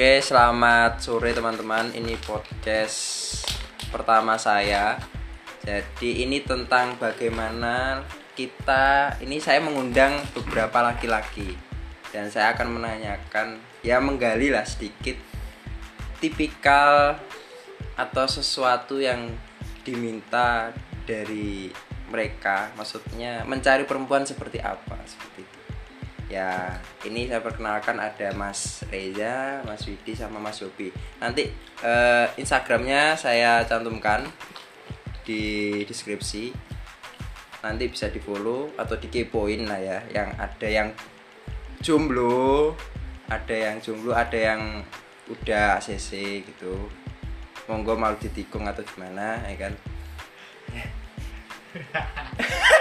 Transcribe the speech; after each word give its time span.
Oke, 0.00 0.24
selamat 0.24 1.04
sore 1.04 1.36
teman-teman. 1.36 1.92
Ini 1.92 2.16
podcast 2.24 3.36
pertama 3.92 4.40
saya. 4.40 4.96
Jadi 5.60 6.24
ini 6.24 6.40
tentang 6.40 6.96
bagaimana 6.96 8.00
kita 8.32 9.20
ini 9.20 9.36
saya 9.44 9.60
mengundang 9.60 10.16
beberapa 10.32 10.80
laki-laki 10.80 11.52
dan 12.16 12.32
saya 12.32 12.56
akan 12.56 12.80
menanyakan 12.80 13.60
ya 13.84 14.00
menggali 14.00 14.48
lah 14.48 14.64
sedikit 14.64 15.20
tipikal 16.16 17.20
atau 17.92 18.24
sesuatu 18.24 19.04
yang 19.04 19.28
diminta 19.84 20.72
dari 21.04 21.68
mereka 22.08 22.72
maksudnya 22.72 23.44
mencari 23.44 23.84
perempuan 23.84 24.24
seperti 24.24 24.64
apa 24.64 24.96
seperti 25.04 25.44
itu 25.44 25.49
ya 26.30 26.78
ini 27.02 27.26
saya 27.26 27.42
perkenalkan 27.42 27.98
ada 27.98 28.30
Mas 28.38 28.86
Reza, 28.86 29.66
Mas 29.66 29.82
Widi 29.84 30.14
sama 30.14 30.38
Mas 30.38 30.62
Yopi. 30.62 30.94
Nanti 31.18 31.50
eh, 31.82 32.26
Instagramnya 32.38 33.18
saya 33.18 33.66
cantumkan 33.66 34.22
di 35.26 35.82
deskripsi. 35.82 36.54
Nanti 37.60 37.92
bisa 37.92 38.08
di 38.08 38.22
follow 38.22 38.72
atau 38.78 38.94
dikepoin 38.96 39.66
lah 39.66 39.82
ya. 39.82 39.98
Yang 40.08 40.28
ada 40.38 40.68
yang 40.70 40.88
jomblo, 41.82 42.78
ada 43.26 43.52
yang 43.52 43.76
jomblo, 43.82 44.14
ada 44.14 44.38
yang 44.38 44.86
udah 45.26 45.82
ACC 45.82 46.46
gitu. 46.46 46.88
Monggo 47.66 47.98
mau 47.98 48.14
ditikung 48.14 48.70
atau 48.70 48.86
gimana 48.86 49.42
ya 49.50 49.66
kan. 49.66 49.74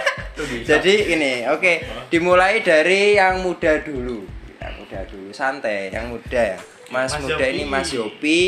Jadi 0.63 0.93
ini, 1.11 1.43
oke, 1.51 1.73
dimulai 2.07 2.63
dari 2.63 3.19
yang 3.19 3.43
muda 3.43 3.79
dulu. 3.83 4.23
Yang 4.59 4.73
muda 4.79 4.99
dulu, 5.07 5.29
santai, 5.35 5.91
yang 5.91 6.11
muda 6.11 6.55
ya. 6.55 6.59
Mas, 6.89 7.13
Mas 7.13 7.21
muda 7.21 7.45
Yopi. 7.45 7.53
ini 7.53 7.63
Mas 7.67 7.89
Yopi. 7.91 8.39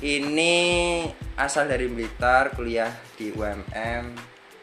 Ini 0.00 0.54
asal 1.36 1.68
dari 1.68 1.84
Blitar, 1.84 2.56
kuliah 2.56 2.88
di 3.20 3.32
UMM, 3.36 4.16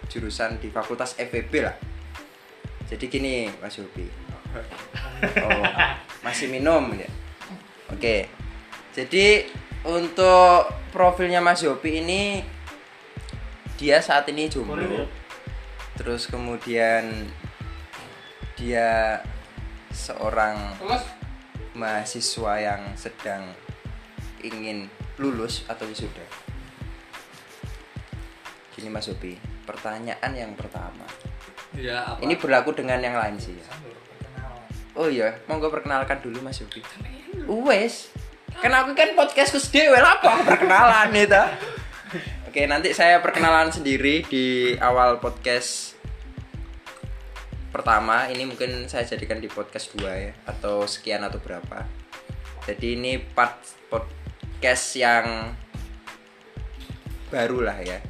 jurusan 0.10 0.58
di 0.58 0.74
Fakultas 0.74 1.14
FEB 1.14 1.54
lah. 1.62 1.76
Jadi 2.90 3.06
gini, 3.10 3.50
Mas 3.62 3.78
Yopi. 3.78 4.06
Oh, 5.18 5.66
masih 6.22 6.46
minum 6.46 6.94
ya. 6.94 7.10
Oke. 7.90 8.30
Jadi 8.94 9.50
untuk 9.82 10.70
profilnya 10.94 11.42
Mas 11.42 11.66
Yopi 11.66 12.06
ini 12.06 12.46
dia 13.78 14.02
saat 14.02 14.30
ini 14.30 14.46
jomblo 14.46 15.10
terus 15.98 16.30
kemudian 16.30 17.28
dia 18.54 19.22
seorang 19.90 20.78
mahasiswa 21.74 22.54
yang 22.62 22.82
sedang 22.94 23.50
ingin 24.46 24.88
lulus 25.18 25.66
atau 25.66 25.90
wisuda. 25.90 26.24
Gini 28.78 28.94
Mas 28.94 29.10
Yopi 29.10 29.36
pertanyaan 29.66 30.32
yang 30.32 30.54
pertama. 30.54 31.04
Ya, 31.74 32.14
apa? 32.14 32.24
ini 32.24 32.38
berlaku 32.38 32.74
dengan 32.74 33.02
yang 33.02 33.18
lain 33.18 33.38
sih 33.38 33.54
ya? 33.54 33.68
Oh 34.98 35.06
iya 35.10 35.38
monggo 35.46 35.70
perkenalkan 35.70 36.22
dulu 36.22 36.42
Mas 36.46 36.62
Yopi. 36.62 36.82
Wes 37.46 38.10
kan 38.58 38.74
aku 38.74 38.98
kan 38.98 39.14
podcast 39.14 39.54
kus 39.54 39.70
dewe 39.70 39.94
lah 40.02 40.18
apa 40.18 40.42
perkenalan 40.42 41.14
itu 41.14 41.44
oke 42.50 42.62
nanti 42.66 42.90
saya 42.90 43.22
perkenalan 43.22 43.70
sendiri 43.70 44.26
di 44.26 44.74
awal 44.82 45.22
podcast 45.22 45.87
pertama 47.88 48.28
ini 48.28 48.44
mungkin 48.44 48.84
saya 48.92 49.08
jadikan 49.08 49.40
di 49.40 49.48
podcast 49.48 49.96
2 49.96 50.04
ya 50.04 50.36
atau 50.44 50.84
sekian 50.84 51.24
atau 51.24 51.40
berapa. 51.40 51.88
Jadi 52.68 53.00
ini 53.00 53.16
part 53.16 53.64
podcast 53.88 55.00
yang 55.00 55.56
baru 57.32 57.64
lah 57.64 57.80
ya. 57.80 58.04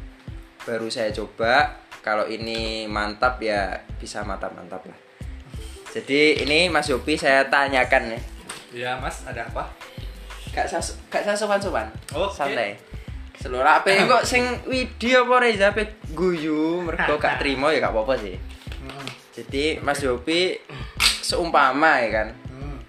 Baru 0.65 0.89
saya 0.89 1.13
coba. 1.13 1.77
Kalau 2.01 2.25
ini 2.25 2.89
mantap 2.89 3.37
ya 3.37 3.85
bisa 4.01 4.25
mantap-mantap 4.25 4.81
lah. 4.89 4.97
Jadi 5.93 6.41
ini 6.41 6.73
Mas 6.73 6.89
Yopi 6.89 7.13
saya 7.13 7.45
tanyakan 7.45 8.17
nih. 8.17 8.21
Ya, 8.73 8.97
Mas, 8.97 9.29
ada 9.29 9.45
apa? 9.45 9.69
gak 10.57 10.65
sas 10.65 10.97
gak 11.13 11.21
saya 11.21 11.37
sopan-sopan. 11.37 11.85
Oke. 12.17 12.33
santai. 12.33 12.81
Seluruh 13.37 13.69
apa 13.69 13.93
kok 13.93 14.25
sing 14.25 14.41
Widi 14.65 15.13
apa 15.13 15.37
Reza? 15.37 15.69
Apa 15.69 15.85
guyu? 16.17 16.81
Mergo 16.81 17.21
gak 17.21 17.37
terima 17.45 17.69
ya 17.69 17.77
gak 17.77 17.93
apa-apa 17.93 18.17
sih. 18.17 18.56
Jadi 19.37 19.77
Mas 19.85 20.01
Yopi 20.01 20.57
seumpama 21.21 22.01
ya 22.01 22.09
kan? 22.09 22.27
Hmm. 22.49 22.81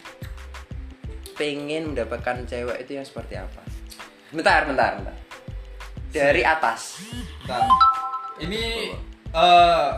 pengen 1.36 1.92
mendapatkan 1.92 2.48
cewek 2.48 2.88
itu 2.88 2.96
yang 2.96 3.04
seperti 3.04 3.36
apa? 3.36 3.60
Bentar 4.32 4.64
bentar 4.64 4.96
bentar. 4.96 5.16
Dari 6.08 6.40
atas. 6.40 7.04
Bentar. 7.44 7.68
Ini 8.40 8.96
eh 9.28 9.90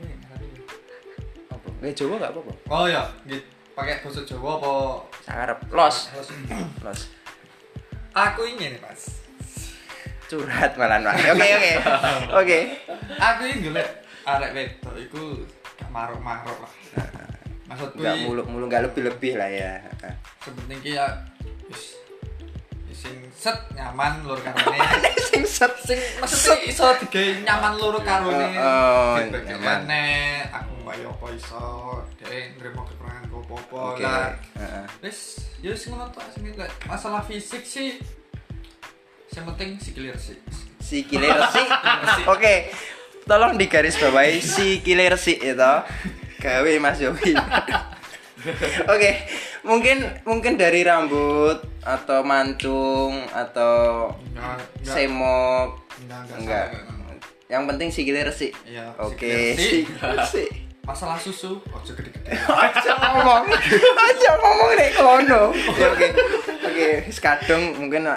ini, 0.00 0.14
apa? 1.52 1.66
Nggak 1.76 1.92
Jawa 1.92 2.14
nggak 2.24 2.32
apa-apa? 2.32 2.52
Oh 2.72 2.86
ya, 2.88 3.04
pakai 3.76 4.00
bahasa 4.00 4.24
Jawa 4.24 4.56
apa? 4.56 4.72
sangarep 5.28 5.60
los. 5.68 5.96
Los. 6.16 6.28
los. 6.80 7.00
Aku 8.16 8.48
ingin, 8.48 8.80
Mas. 8.80 9.20
curhat 10.28 10.72
malah 10.80 11.04
Mas. 11.04 11.20
oke 11.20 11.48
oke. 11.52 11.72
Oke. 12.40 12.58
Aku 13.20 13.40
ingin 13.44 13.70
golek 13.70 14.07
arek 14.36 14.50
wedok 14.52 14.94
iku 15.00 15.22
gak 15.78 15.90
maruk-maruk 15.94 16.58
lah. 16.60 16.72
Maksudku 17.68 18.00
iki 18.00 18.24
muluk-muluk 18.28 18.66
nggak 18.68 18.84
lebih-lebih 18.92 19.32
lah 19.36 19.48
ya 19.48 19.72
sepenting 20.40 20.80
ki 20.80 20.96
ya 20.96 21.06
wis 21.68 22.00
sing 22.98 23.14
set 23.30 23.54
nyaman 23.78 24.26
lur 24.26 24.40
karone. 24.42 24.78
sing 25.30 25.44
set 25.46 25.70
sing 25.84 26.00
maksudnya 26.18 26.56
iso 26.66 26.86
digawe 27.04 27.46
nyaman 27.46 27.72
loro 27.78 28.00
karone. 28.02 28.48
Oh, 28.58 29.14
Feedback 29.20 29.44
nyaman. 29.54 29.86
aku 30.50 30.72
mbaya 30.82 31.06
apa 31.06 31.26
iso, 31.30 32.02
dhek 32.18 32.58
nrimo 32.58 32.82
kekurangan 32.82 33.30
oke 33.30 34.02
lah. 34.02 34.34
Heeh. 34.58 34.84
Wis, 35.04 35.46
ya 35.62 35.70
wis 35.70 35.86
ngono 35.86 36.10
tok 36.10 36.26
sing 36.34 36.42
masalah 36.90 37.22
fisik 37.22 37.62
sih 37.62 38.02
yang 39.38 39.46
penting 39.54 39.78
sikile 39.78 40.10
resik. 40.10 40.42
si 40.82 41.06
kiler 41.06 41.38
sih 41.54 41.66
oke 42.32 42.54
tolong 43.28 43.54
digaris 43.54 44.00
bawahi 44.00 44.40
si 44.40 44.80
kiler 44.80 45.14
sih 45.14 45.36
itu 45.36 45.72
gawe 46.38 46.70
Mas 46.80 46.98
Yopi 46.98 47.36
oke 48.92 49.10
mungkin 49.62 50.08
mungkin 50.24 50.56
dari 50.56 50.80
rambut 50.80 51.60
atau 51.84 52.24
mantung 52.24 53.26
atau 53.28 54.08
Enggak, 54.32 54.56
enggak. 54.80 54.94
semok. 54.94 55.68
Enggak, 55.98 56.20
enggak. 56.38 56.66
enggak. 56.72 57.16
yang 57.48 57.64
penting 57.66 57.88
si 57.90 58.00
kiler 58.02 58.30
sih 58.30 58.54
Iya, 58.64 58.94
oke 58.96 59.34
sikile 59.56 60.24
si. 60.24 60.44
Masalah 60.80 61.20
susu, 61.20 61.60
ojo 61.60 61.92
gede-gede. 61.92 62.32
aja 62.64 62.96
ngomong. 62.96 63.44
Aja 63.92 64.30
ngomong 64.40 64.70
nek 64.72 64.90
kono 64.96 65.42
oke 65.52 65.84
oke. 65.84 66.06
Oke 66.64 66.86
wis 67.04 67.20
kadung 67.20 67.76
mungkin 67.76 68.08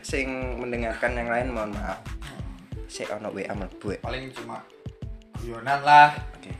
sing 0.00 0.24
mendengarkan 0.56 1.12
yang 1.12 1.28
lain 1.28 1.52
mohon 1.52 1.76
maaf 1.76 2.00
saya 2.94 3.18
ono 3.18 3.34
WA 3.34 3.50
mlebu 3.50 3.98
ya. 3.98 3.98
Paling 4.06 4.30
cuma 4.30 4.62
guyonan 5.42 5.82
lah, 5.82 6.14
oke 6.38 6.50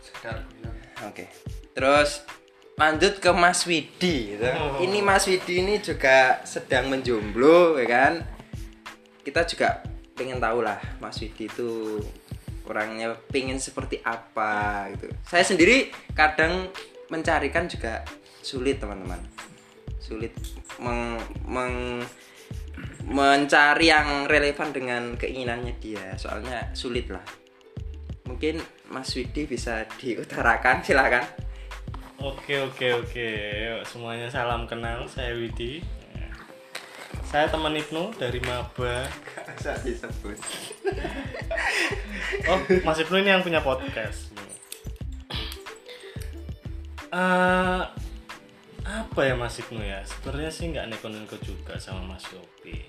sekedar 0.00 0.40
guyon. 0.56 0.72
Oke. 1.04 1.28
Terus 1.76 2.24
lanjut 2.80 3.20
ke 3.20 3.30
Mas 3.36 3.68
Widi. 3.68 4.36
gitu. 4.36 4.48
Oh. 4.56 4.80
Ini 4.80 5.04
Mas 5.04 5.28
Widi 5.28 5.60
ini 5.60 5.76
juga 5.84 6.40
sedang 6.48 6.88
menjomblo, 6.88 7.76
ya 7.76 7.84
kan? 7.84 8.12
Kita 9.20 9.44
juga 9.44 9.84
pengen 10.16 10.40
tahu 10.40 10.64
lah 10.64 10.80
Mas 10.96 11.20
Widi 11.20 11.44
itu 11.44 12.00
orangnya 12.64 13.12
pengen 13.28 13.60
seperti 13.60 14.00
apa 14.00 14.88
gitu. 14.96 15.12
Saya 15.28 15.44
sendiri 15.44 15.92
kadang 16.16 16.72
mencarikan 17.12 17.68
juga 17.68 18.00
sulit 18.40 18.80
teman-teman. 18.80 19.20
Sulit 20.00 20.32
meng, 20.80 21.20
meng- 21.44 22.08
mencari 23.10 23.90
yang 23.90 24.30
relevan 24.30 24.70
dengan 24.70 25.02
keinginannya 25.18 25.74
dia. 25.82 26.14
Soalnya 26.14 26.70
sulit 26.72 27.10
lah. 27.10 27.22
Mungkin 28.30 28.62
Mas 28.94 29.10
Widi 29.18 29.50
bisa 29.50 29.82
diutarakan, 29.98 30.86
silakan. 30.86 31.26
Oke 32.20 32.60
oke 32.60 32.86
oke, 33.00 33.28
Yuk, 33.64 33.80
semuanya 33.88 34.30
salam 34.30 34.68
kenal. 34.70 35.08
Saya 35.10 35.34
Widi. 35.34 35.82
Saya 37.26 37.46
teman 37.46 37.74
Ibnu 37.74 38.14
dari 38.18 38.38
Maba. 38.42 39.06
Bisa 39.58 39.74
disebut. 39.82 40.38
Oh, 42.46 42.62
Mas 42.86 42.98
Ibnu 43.02 43.20
ini 43.20 43.30
yang 43.34 43.42
punya 43.42 43.58
podcast. 43.60 44.30
Eh, 47.10 47.82
apa 48.90 49.20
ya 49.22 49.34
Mas 49.38 49.62
Ibnu 49.62 49.78
ya? 49.78 50.02
Sebenarnya 50.02 50.50
sih 50.50 50.64
nggak 50.74 50.86
neko-neko 50.90 51.36
juga 51.42 51.78
sama 51.78 52.02
Mas 52.02 52.26
Yopi. 52.34 52.82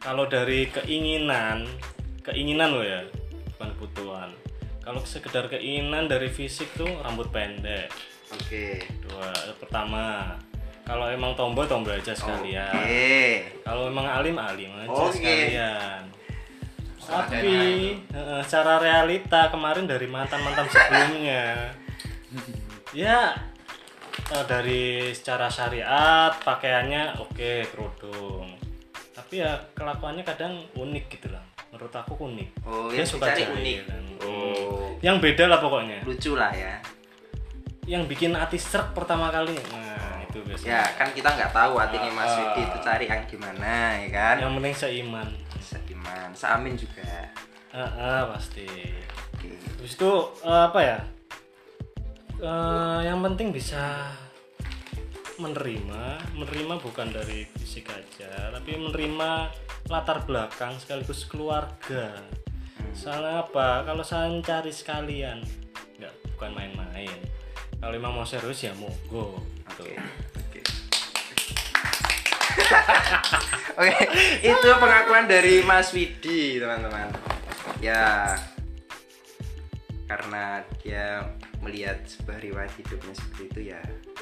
Kalau 0.00 0.24
dari 0.24 0.72
keinginan, 0.72 1.68
keinginan 2.24 2.72
loh 2.72 2.84
ya, 2.84 3.04
bukan 3.56 3.68
kebutuhan. 3.76 4.30
Kalau 4.80 5.02
sekedar 5.04 5.52
keinginan 5.52 6.08
dari 6.08 6.32
fisik 6.32 6.72
tuh 6.72 6.88
rambut 7.04 7.28
pendek. 7.28 7.92
Oke. 8.32 8.80
Dua, 9.04 9.30
pertama 9.60 10.34
kalau 10.86 11.10
emang 11.10 11.34
tomboy 11.34 11.66
tomboy 11.66 11.98
aja 11.98 12.14
sekalian 12.14 12.70
Oke. 12.70 13.42
kalau 13.66 13.90
emang 13.90 14.06
alim 14.06 14.38
alim 14.38 14.70
aja 14.78 14.94
Oke. 14.94 15.18
sekalian 15.18 16.02
tapi 17.06 17.58
eh, 18.06 18.40
secara 18.46 18.78
realita 18.78 19.50
kemarin 19.50 19.90
dari 19.90 20.06
mantan 20.06 20.42
mantan 20.46 20.70
sebelumnya 20.70 21.74
ya 22.94 23.34
eh, 24.28 24.44
dari 24.44 24.82
secara 25.10 25.46
syariat 25.46 26.32
pakaiannya 26.36 27.18
oke 27.18 27.50
kerudung 27.68 28.46
tapi 29.12 29.40
ya 29.40 29.56
kelakuannya 29.72 30.22
kadang 30.22 30.54
unik 30.72 31.04
gitu 31.10 31.28
lah 31.28 31.42
menurut 31.68 31.92
aku 31.92 32.12
unik 32.22 32.50
Oh, 32.62 32.88
dia 32.88 33.00
yang 33.00 33.08
suka 33.08 33.26
jahil 33.28 33.52
unik. 33.52 33.78
kan. 33.84 34.02
Oh. 34.20 34.90
yang 35.00 35.16
beda 35.18 35.44
lah 35.46 35.58
pokoknya 35.58 36.00
Lucu 36.02 36.34
lah 36.34 36.50
ya. 36.50 36.78
yang 37.84 38.04
bikin 38.04 38.32
hati 38.32 38.56
serak 38.56 38.90
pertama 38.92 39.28
kali 39.28 39.54
nah 39.70 40.18
itu 40.20 40.42
biasanya 40.42 40.70
Ya 40.72 40.82
kan 40.94 41.08
kita 41.10 41.28
nggak 41.28 41.50
tau 41.50 41.74
hatinya 41.76 42.10
Mas 42.12 42.28
Ah. 42.28 42.38
Widi 42.44 42.62
itu 42.64 42.78
cari 42.80 43.04
yang 43.06 43.22
gimana 43.24 43.72
ya 43.96 44.08
kan. 44.10 44.34
yang 44.38 44.52
penting 44.54 44.74
seiman 44.74 45.28
Seiman, 45.58 46.30
seamin 46.30 46.74
juga. 46.74 47.26
Ah, 47.68 47.90
ah, 47.90 48.20
pasti 48.30 48.62
Oke. 49.34 49.50
Terus 49.76 49.92
itu 49.92 50.12
eh, 50.40 50.62
apa 50.62 50.78
ya? 50.78 50.98
Eh, 52.36 53.00
yang 53.08 53.24
penting 53.24 53.48
bisa 53.48 54.12
menerima, 55.40 56.20
menerima 56.36 56.74
bukan 56.84 57.08
dari 57.08 57.48
fisik 57.56 57.88
aja, 57.88 58.52
tapi 58.52 58.76
menerima 58.76 59.48
latar 59.88 60.20
belakang 60.28 60.76
sekaligus 60.76 61.24
keluarga. 61.24 62.12
Soalnya 62.92 63.40
apa? 63.40 63.88
Kalau 63.88 64.04
saya 64.04 64.28
cari 64.44 64.68
sekalian, 64.68 65.40
nggak 65.96 66.12
bukan 66.36 66.50
main-main. 66.52 67.16
Kalau 67.80 67.96
emang 67.96 68.12
mau 68.12 68.28
serius 68.28 68.68
ya 68.68 68.76
monggo. 68.76 69.40
Gitu. 69.72 69.84
Oke. 69.88 69.96
Oke. 70.36 70.60
Oke, 73.80 73.96
itu 74.44 74.68
pengakuan 74.76 75.24
dari 75.24 75.64
Mas 75.64 75.88
Widi, 75.96 76.60
teman-teman. 76.60 77.12
Ya, 77.80 78.36
karena 80.08 80.64
dia 80.80 81.35
melihat 81.66 81.98
sebuah 82.06 82.38
riwayat 82.38 82.72
hidupnya 82.78 83.12
seperti 83.12 83.42
itu 83.50 83.60
ya, 83.74 83.80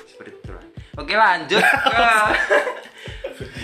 seperti 0.09 0.33
itu 0.41 0.51
lah. 0.51 0.65
Oke, 0.97 1.13
lanjut 1.13 1.61
ke 1.93 2.09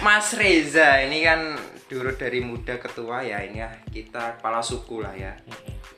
Mas 0.05 0.29
Reza. 0.37 1.01
Ini 1.01 1.19
kan 1.25 1.41
dulu 1.89 2.11
dari 2.15 2.41
muda 2.45 2.77
ke 2.77 2.89
tua 2.93 3.25
ya, 3.25 3.41
ini 3.41 3.59
ya 3.59 3.71
kita 3.89 4.39
kepala 4.39 4.61
suku 4.61 5.01
lah 5.01 5.15
ya, 5.17 5.33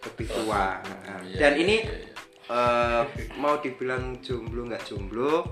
lebih 0.06 0.26
tua. 0.30 0.78
Nah, 0.78 1.18
Iya, 1.22 1.38
Dan 1.38 1.52
iya, 1.54 1.62
ini 1.62 1.76
iya, 1.82 1.94
iya. 1.94 2.12
eh, 2.50 3.02
mau 3.42 3.58
dibilang 3.58 4.18
jomblo 4.20 4.66
nggak 4.66 4.84
jomblo 4.84 5.46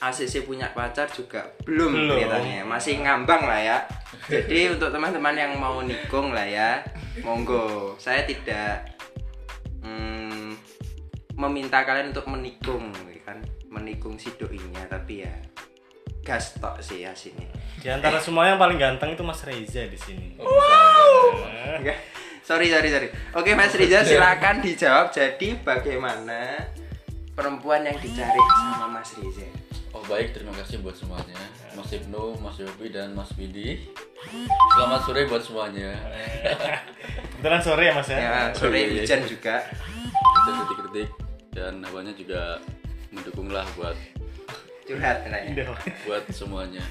ACC 0.00 0.48
punya 0.48 0.72
pacar 0.72 1.12
juga 1.12 1.44
belum, 1.62 1.92
Belum. 1.92 2.08
kelihatannya 2.16 2.64
masih 2.64 3.04
ngambang 3.04 3.44
lah 3.44 3.60
ya 3.60 3.78
jadi 4.32 4.58
untuk 4.76 4.88
teman-teman 4.88 5.36
yang 5.36 5.52
mau 5.60 5.84
nikung 5.84 6.32
lah 6.32 6.44
ya 6.44 6.80
monggo 7.20 7.96
saya 8.00 8.24
tidak 8.24 8.96
mm, 9.84 10.19
meminta 11.40 11.80
kalian 11.88 12.12
untuk 12.12 12.28
menikung 12.28 12.92
ya 13.08 13.22
kan? 13.24 13.40
Menikung 13.72 14.20
si 14.20 14.28
doinya 14.36 14.84
tapi 14.84 15.24
ya 15.24 15.32
gas 16.20 16.60
tok 16.60 16.84
sih 16.84 17.08
ya 17.08 17.16
sini. 17.16 17.48
Di 17.80 17.88
antara 17.88 18.20
semua 18.20 18.44
yang 18.52 18.60
paling 18.60 18.76
ganteng 18.76 19.16
itu 19.16 19.24
Mas 19.24 19.40
Reza 19.40 19.88
di 19.88 19.96
sini. 19.96 20.36
Enggak. 21.80 21.96
sorry 22.44 22.68
sorry 22.68 22.88
sorry. 22.92 23.08
Oke 23.32 23.56
Mas 23.56 23.72
Riza 23.72 24.04
silakan 24.04 24.60
dijawab. 24.60 25.08
Jadi 25.08 25.56
bagaimana 25.64 26.68
perempuan 27.32 27.88
yang 27.88 27.96
dicari 27.96 28.40
sama 28.60 29.00
Mas 29.00 29.16
Riza 29.16 29.48
Oh 29.90 30.06
baik, 30.06 30.30
terima 30.30 30.54
kasih 30.54 30.86
buat 30.86 30.94
semuanya. 30.94 31.34
Mas 31.74 31.90
Ibnu, 31.90 32.38
Mas 32.38 32.62
Yopi, 32.62 32.94
dan 32.94 33.10
Mas 33.10 33.34
Bidi. 33.34 33.90
Selamat 34.78 35.02
sore 35.02 35.26
buat 35.26 35.42
semuanya. 35.42 35.90
Kebetulan 37.34 37.58
sore 37.58 37.90
ya 37.90 37.94
Mas 37.98 38.06
ya. 38.06 38.18
ya 38.22 38.34
sore 38.54 38.78
iya, 38.78 38.86
iya. 38.86 39.02
hujan 39.02 39.20
juga. 39.26 39.66
Dan 40.46 40.52
kritik-kritik 40.62 41.19
Dan 41.50 41.82
awalnya 41.82 42.14
juga 42.14 42.62
mendukunglah 43.10 43.66
buat 43.74 43.98
curhat 44.86 45.26
nanya 45.26 45.66
Indah. 45.66 45.70
buat 46.02 46.24
semuanya. 46.30 46.82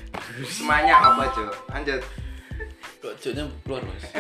Semuanya 0.46 1.00
apa 1.00 1.24
Jo 1.32 1.48
lanjut. 1.68 2.02
Kok 3.00 3.14
cuknya 3.16 3.44
keluar 3.64 3.82
mas? 3.84 4.04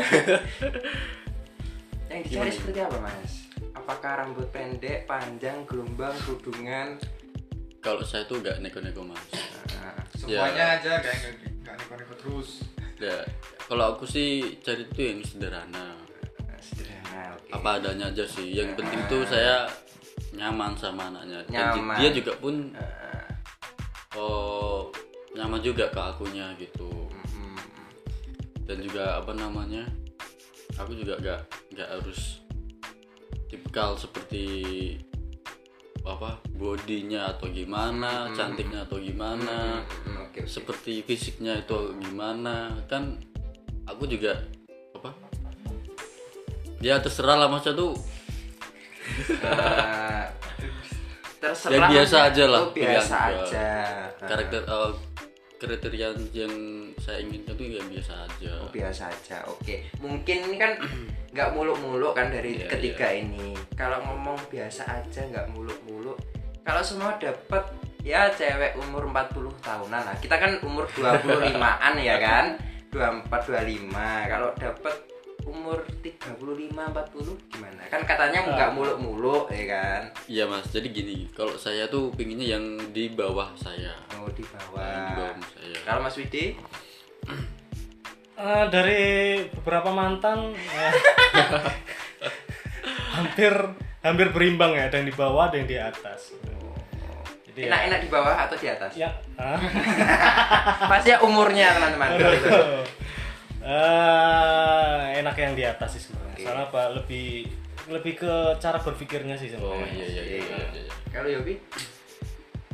yang 2.10 2.22
dicari 2.24 2.50
Gimana? 2.50 2.52
seperti 2.52 2.80
apa 2.80 2.98
Mas? 3.00 3.32
Apakah 3.76 4.12
rambut 4.24 4.48
pendek 4.50 5.06
panjang 5.06 5.68
gelombang 5.68 6.16
kerudungan 6.24 6.98
Kalau 7.80 8.04
saya 8.04 8.24
tuh 8.26 8.40
nggak 8.40 8.60
neko-neko 8.60 9.04
mas. 9.04 9.24
Nah, 9.72 9.96
Semuanya 10.12 10.80
aja 10.80 11.00
kayak 11.00 11.40
nggak 11.64 11.76
neko-neko 11.78 12.14
terus. 12.18 12.50
Ya, 13.00 13.24
kalau 13.64 13.96
aku 13.96 14.04
sih 14.04 14.60
cari 14.60 14.84
tuh 14.90 15.04
yang 15.06 15.20
sederhana. 15.24 15.96
Sederhana 16.60 17.36
oke. 17.36 17.48
Apa 17.56 17.70
adanya 17.80 18.12
aja 18.12 18.26
sih. 18.28 18.52
Yang 18.52 18.76
penting 18.76 19.00
tuh 19.08 19.24
saya 19.24 19.72
nyaman 20.40 20.72
sama 20.80 21.12
anaknya. 21.12 21.44
Dan 21.52 21.76
Nyaman. 21.84 21.98
dia 22.00 22.10
juga 22.16 22.32
pun 22.40 22.56
Eh, 22.72 23.28
oh 24.16 24.88
nyaman 25.36 25.60
juga 25.60 25.92
ke 25.92 26.00
akunya 26.00 26.56
gitu. 26.56 26.90
Mm, 27.36 27.60
dan 28.66 28.78
juga 28.80 29.20
apa 29.20 29.36
namanya 29.36 29.84
aku 30.80 30.96
juga 30.96 31.20
gak 31.20 31.42
gak 31.76 31.90
harus 31.92 32.40
tipikal 33.52 34.00
seperti 34.00 34.46
apa 36.08 36.40
bodinya 36.56 37.36
atau 37.36 37.52
gimana 37.52 38.32
cantiknya 38.34 38.88
atau 38.88 38.98
gimana 38.98 39.84
mm, 40.08 40.32
oke 40.32 40.40
oke. 40.42 40.50
seperti 40.50 41.04
fisiknya 41.04 41.60
itu 41.60 41.94
gimana. 42.00 42.74
Kan 42.88 43.20
aku 43.86 44.08
juga 44.08 44.40
apa 44.96 45.12
ya 46.80 46.98
terserah 47.04 47.36
lah 47.36 47.48
maksudnya 47.52 47.76
tuh 47.76 47.92
Eh, 49.30 50.24
terserah 51.40 51.76
Ya, 51.76 51.88
biasa 51.90 52.18
aja 52.30 52.44
lah. 52.46 52.62
Oh, 52.62 52.72
biasa 52.72 53.16
gua. 53.16 53.44
aja. 53.44 53.70
Karakter 54.20 54.62
eh, 54.62 54.92
kriteria 55.56 56.10
yang 56.32 56.54
saya 56.96 57.20
inginkan 57.20 57.54
tuh 57.54 57.68
ya 57.68 57.82
biasa 57.84 58.14
aja. 58.24 58.52
Oh, 58.60 58.70
biasa 58.70 59.04
aja. 59.08 59.38
Oke. 59.46 59.88
Mungkin 60.00 60.38
ini 60.52 60.56
kan 60.56 60.76
nggak 61.34 61.50
muluk-muluk 61.52 62.14
kan 62.14 62.28
dari 62.30 62.60
Iya, 62.60 62.68
ketiga 62.70 63.08
ini. 63.12 63.56
Kalau 63.74 64.00
ngomong 64.04 64.40
biasa 64.48 64.88
aja 64.88 65.22
nggak 65.26 65.48
muluk-muluk. 65.52 66.18
Kalau 66.64 66.84
semua 66.84 67.16
dapat 67.18 67.64
ya 68.00 68.32
cewek 68.32 68.78
umur 68.78 69.08
40 69.08 69.52
tahunan 69.60 70.02
lah. 70.06 70.16
Kita 70.18 70.36
kan 70.38 70.60
umur 70.62 70.88
25an 70.90 71.94
ya 71.98 72.18
kan? 72.20 72.46
24 72.90 73.30
25 73.30 73.94
kalau 74.26 74.50
dapat 74.58 74.96
umur 75.50 75.82
35 76.06 76.40
40 76.70 77.52
gimana? 77.52 77.82
Kan 77.90 78.02
katanya 78.06 78.40
nggak 78.46 78.72
muluk-muluk 78.78 79.50
ya 79.50 79.66
kan? 79.74 80.02
Iya 80.30 80.44
mas, 80.46 80.70
jadi 80.70 80.88
gini, 80.94 81.26
kalau 81.34 81.58
saya 81.58 81.90
tuh 81.90 82.14
pinginnya 82.14 82.56
yang 82.56 82.66
di 82.94 83.10
bawah 83.10 83.50
saya, 83.58 83.98
mau 84.14 84.30
di 84.30 84.46
Yang 84.46 84.46
di 84.46 84.56
bawah 84.56 84.94
bawah 85.18 85.50
saya. 85.58 85.78
kalau 85.84 86.02
Mas 86.06 86.16
Widi? 86.16 86.46
Eh, 88.40 88.66
dari 88.72 89.02
beberapa 89.52 89.92
mantan 89.92 90.56
eh, 90.56 90.94
hampir 93.20 93.52
hampir 94.00 94.28
berimbang 94.32 94.80
ya, 94.80 94.88
ada 94.88 94.96
yang 94.96 95.12
di 95.12 95.16
bawah, 95.18 95.52
ada 95.52 95.60
yang 95.60 95.68
di 95.68 95.76
atas. 95.76 96.32
Jadi 97.50 97.68
ya, 97.68 97.76
enak-enak 97.76 98.00
di 98.00 98.10
bawah 98.14 98.36
atau 98.40 98.56
di 98.56 98.68
atas? 98.72 98.92
Ya, 98.96 99.12
ah. 99.42 99.60
pasti 100.88 101.12
ya 101.12 101.20
umurnya 101.20 101.76
teman-teman 101.76 102.16
Eh, 103.70 104.94
enak 105.16 105.36
yang 105.36 105.54
di 105.54 105.62
atas 105.62 105.90
sih 105.94 106.02
sebenarnya. 106.04 106.34
Oke. 106.34 106.42
Soalnya 106.42 106.66
apa? 106.66 106.82
Lebih 106.96 107.28
lebih 107.90 108.14
ke 108.18 108.34
cara 108.58 108.78
berpikirnya 108.78 109.34
sih 109.34 109.50
Oh 109.52 109.78
sebenarnya. 109.78 109.94
iya 109.96 110.06
iya 110.08 110.24
iya. 110.24 110.38
iya, 110.42 110.66
iya. 110.76 110.94
kalau 111.10 111.26
Yobi 111.28 111.58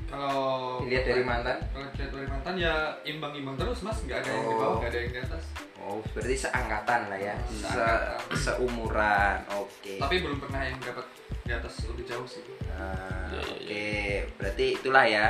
Kalau 0.05 0.43
dilihat 0.79 1.03
dari 1.05 1.23
mantan 1.23 1.57
kalau 1.69 1.87
dilihat 1.89 2.11
dari 2.11 2.27
mantan 2.29 2.53
ya 2.55 2.75
imbang-imbang 3.03 3.55
terus 3.55 3.79
mas, 3.81 3.99
nggak 4.01 4.21
ada 4.21 4.29
yang 4.29 4.41
di 4.41 4.47
Oh. 4.47 4.57
bawah, 4.57 4.75
nggak 4.77 4.89
ada 4.89 4.99
yang 5.01 5.11
di 5.11 5.19
atas. 5.21 5.43
Oh, 5.77 5.99
berarti 6.09 6.35
seangkatan 6.37 7.01
lah 7.09 7.19
ya. 7.21 7.35
Se 7.45 7.67
Seangkatan. 7.67 8.17
seumuran. 8.33 9.37
Oke. 9.53 9.95
Tapi 9.97 10.15
belum 10.17 10.39
pernah 10.39 10.61
yang 10.63 10.79
dapat 10.79 11.05
di 11.41 11.51
atas 11.51 11.73
lebih 11.85 12.05
jauh 12.05 12.23
sih. 12.25 12.43
Nah, 12.69 13.27
Iya, 13.27 13.41
iya, 13.41 13.51
Oke, 13.51 13.87
berarti 14.35 14.65
itulah 14.73 15.05
ya. 15.05 15.25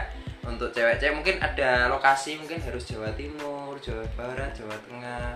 Untuk 0.46 0.70
cewek-cewek 0.70 1.16
mungkin 1.16 1.36
ada 1.40 1.90
lokasi 1.90 2.38
mungkin 2.38 2.62
harus 2.62 2.86
Jawa 2.86 3.10
Timur, 3.14 3.74
Jawa 3.80 4.06
Barat, 4.14 4.54
Jawa 4.54 4.78
Tengah 4.80 5.34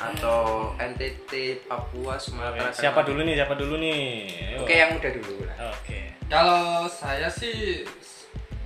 atau 0.00 0.72
NTT, 0.74 1.30
Papua, 1.64 2.16
Sumatera. 2.16 2.66
Oke, 2.66 2.74
Siapa 2.74 3.00
dulu 3.02 3.20
nih? 3.22 3.34
Siapa 3.36 3.54
dulu 3.54 3.74
nih? 3.76 4.00
Ayo. 4.48 4.58
Oke, 4.60 4.74
yang 4.74 4.90
udah 4.94 5.12
dulu 5.12 5.34
lah. 5.44 5.56
Oke. 5.70 5.98
Kalau 6.24 6.62
saya 6.86 7.28
sih 7.28 7.84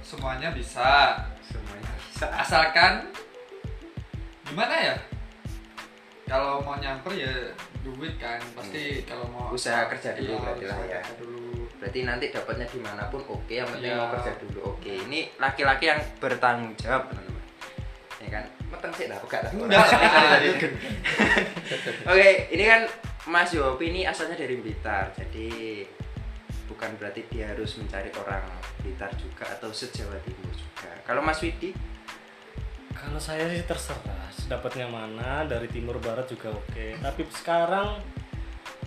semuanya 0.00 0.50
bisa, 0.50 1.18
Semuanya 1.42 1.90
bisa. 1.98 2.30
asalkan 2.30 3.10
gimana 4.44 4.74
ya? 4.76 4.96
Kalau 6.24 6.56
mau 6.58 6.74
nyamper 6.74 7.12
ya 7.14 7.32
duit 7.82 8.16
kan, 8.16 8.40
pasti 8.54 9.02
kalau 9.02 9.28
mau 9.28 9.50
Usaha 9.50 9.84
kerja 9.86 10.14
dulu 10.14 10.30
Iya, 10.30 10.40
berarti 10.40 10.64
lah 10.64 10.78
ya. 10.86 11.02
dulu. 11.18 11.40
berarti 11.74 12.00
nanti 12.00 12.26
dapatnya 12.30 12.64
di 12.64 12.80
mana 12.80 13.02
pun 13.06 13.20
oke 13.20 13.50
yang 13.50 13.68
penting 13.68 13.92
Ya. 13.92 13.98
mau 13.98 14.08
kerja 14.08 14.32
dulu 14.40 14.72
oke 14.72 14.88
ini 15.04 15.28
laki-laki 15.36 15.84
yang 15.84 16.00
bertanggung 16.16 16.72
jawab 16.78 17.12
teman-teman 17.12 17.33
ya 18.24 18.40
kan? 18.40 18.44
Meteng 18.72 18.92
sih 18.96 19.06
dah 19.06 19.20
oke 22.10 22.28
ini 22.50 22.64
kan 22.64 22.82
Mas 23.28 23.52
Yopi 23.52 23.92
ini 23.92 24.08
asalnya 24.08 24.36
dari 24.36 24.56
Blitar. 24.60 25.12
Jadi 25.16 25.84
bukan 26.64 26.96
berarti 26.96 27.28
dia 27.28 27.52
harus 27.52 27.76
mencari 27.76 28.08
orang 28.16 28.44
Blitar 28.80 29.12
juga 29.16 29.44
atau 29.48 29.72
sejawa 29.72 30.16
timur 30.24 30.52
juga. 30.52 30.90
Kalau 31.04 31.20
Mas 31.20 31.40
Widi? 31.44 31.76
Kalau 32.94 33.20
saya 33.20 33.44
sih 33.52 33.68
terserah, 33.68 34.32
dapatnya 34.48 34.88
mana 34.88 35.44
dari 35.44 35.68
timur 35.68 36.00
barat 36.00 36.24
juga 36.24 36.56
oke. 36.56 36.96
Tapi 37.04 37.22
sekarang 37.36 38.00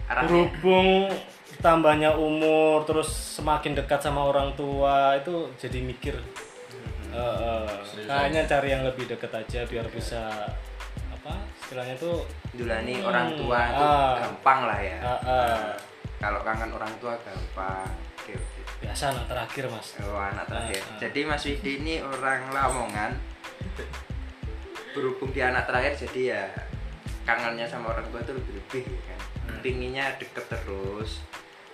arahnya? 0.09 0.25
berhubung 0.25 1.13
tambahnya 1.61 2.13
umur 2.15 2.85
terus 2.85 3.09
semakin 3.09 3.73
dekat 3.73 4.05
sama 4.05 4.25
orang 4.25 4.53
tua 4.53 5.17
itu 5.17 5.49
jadi 5.57 5.79
mikir 5.81 6.15
eh, 7.13 7.69
Serius 7.85 8.09
kayaknya 8.09 8.41
cari 8.47 8.67
yang 8.71 8.83
lebih 8.87 9.05
dekat 9.07 9.31
aja 9.31 9.59
biar 9.67 9.85
bisa 9.91 10.21
apa 11.11 11.33
istilahnya 11.59 11.95
tuh 11.99 12.23
dulani 12.55 12.99
Hmm, 12.99 13.09
orang 13.09 13.27
tua 13.35 13.59
itu 13.67 13.83
ah. 13.83 14.13
gampang 14.23 14.59
lah 14.67 14.79
ya 14.79 14.97
ah, 15.03 15.11
ah, 15.27 15.63
kalau 16.17 16.39
kangen 16.41 16.71
orang 16.71 16.93
tua 16.97 17.13
gampang 17.21 17.89
oke 18.23 18.33
oke 18.33 18.61
biasa 18.77 19.03
anak 19.11 19.25
terakhir 19.25 19.63
mas 19.73 19.87
Oh, 20.05 20.21
anak 20.21 20.45
terakhir. 20.45 20.81
Ah, 20.85 20.89
ah. 20.93 20.99
Jadi 21.01 21.19
Mas 21.25 21.43
Widi 21.49 21.71
ini 21.81 21.95
orang 21.97 22.53
Lamongan. 22.53 23.11
Berhubung 24.93 25.29
dia 25.33 25.49
anak 25.53 25.65
terakhir 25.69 25.93
jadi 26.07 26.21
ya 26.33 26.43
kangennya 27.25 27.65
sama 27.67 27.93
orang 27.93 28.05
tua 28.09 28.21
itu 28.21 28.33
lebih-lebih 28.33 28.83
ya 28.85 29.01
kan. 29.13 29.21
Hmm. 29.49 29.59
Pinginnya 29.65 30.05
deket 30.21 30.45
terus, 30.45 31.21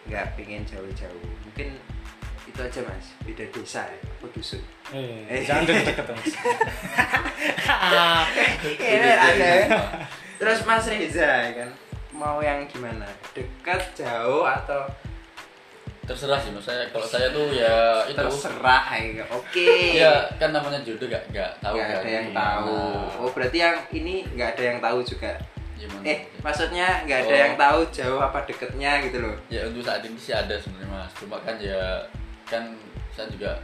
nggak 0.07 0.35
pingin 0.35 0.63
jauh-jauh. 0.63 1.27
Mungkin 1.47 1.75
itu 2.53 2.61
aja 2.61 2.79
mas, 2.85 3.07
beda 3.19 3.45
desa 3.49 3.81
ya, 3.83 3.97
aku 3.97 4.29
dusun. 4.29 4.61
eh, 4.93 5.41
jangan 5.41 5.65
deket-deket 5.65 6.05
mas 6.07 6.33
Iya, 8.79 9.13
ada. 9.17 9.51
Terus 10.35 10.59
Mas 10.61 10.85
Reza 10.85 11.23
ya 11.23 11.51
kan, 11.55 11.69
mau 12.11 12.37
yang 12.39 12.61
gimana? 12.67 13.07
Dekat, 13.31 13.79
jauh 13.95 14.43
atau 14.43 14.85
terserah 16.03 16.35
sih 16.35 16.51
mas 16.51 16.61
saya 16.61 16.83
kalau 16.91 17.07
saya 17.07 17.31
tuh 17.31 17.47
ya 17.49 18.03
itu 18.03 18.11
terserah 18.13 18.91
ya? 18.93 19.23
Oke. 19.31 19.95
ya 19.95 20.11
kan 20.35 20.51
namanya 20.51 20.83
jodoh 20.83 21.07
gak 21.07 21.23
gak 21.31 21.47
tahu 21.57 21.79
nggak 21.79 21.87
kan 21.87 21.95
ada 21.95 22.09
yang 22.11 22.25
gimana. 22.27 22.43
tahu 22.43 22.75
oh 23.17 23.29
berarti 23.31 23.57
yang 23.57 23.77
ini 23.89 24.15
nggak 24.29 24.49
ada 24.51 24.63
yang 24.67 24.79
tahu 24.83 24.99
juga 24.99 25.31
Gimana? 25.73 26.03
eh 26.03 26.17
maksudnya 26.43 27.07
nggak 27.07 27.19
ada 27.23 27.31
Oh. 27.31 27.39
yang 27.39 27.53
tahu 27.55 27.79
jauh 27.87 28.19
apa 28.19 28.43
deketnya 28.43 28.99
gitu 28.99 29.17
loh 29.23 29.31
ya 29.47 29.63
untuk 29.63 29.79
saat 29.79 30.03
ini 30.03 30.19
sih 30.19 30.35
ada 30.35 30.51
sebenarnya 30.59 30.91
mas 30.91 31.11
cuma 31.15 31.39
kan 31.39 31.55
ya 31.55 32.03
kan 32.53 32.63
saya 33.17 33.27
juga 33.33 33.57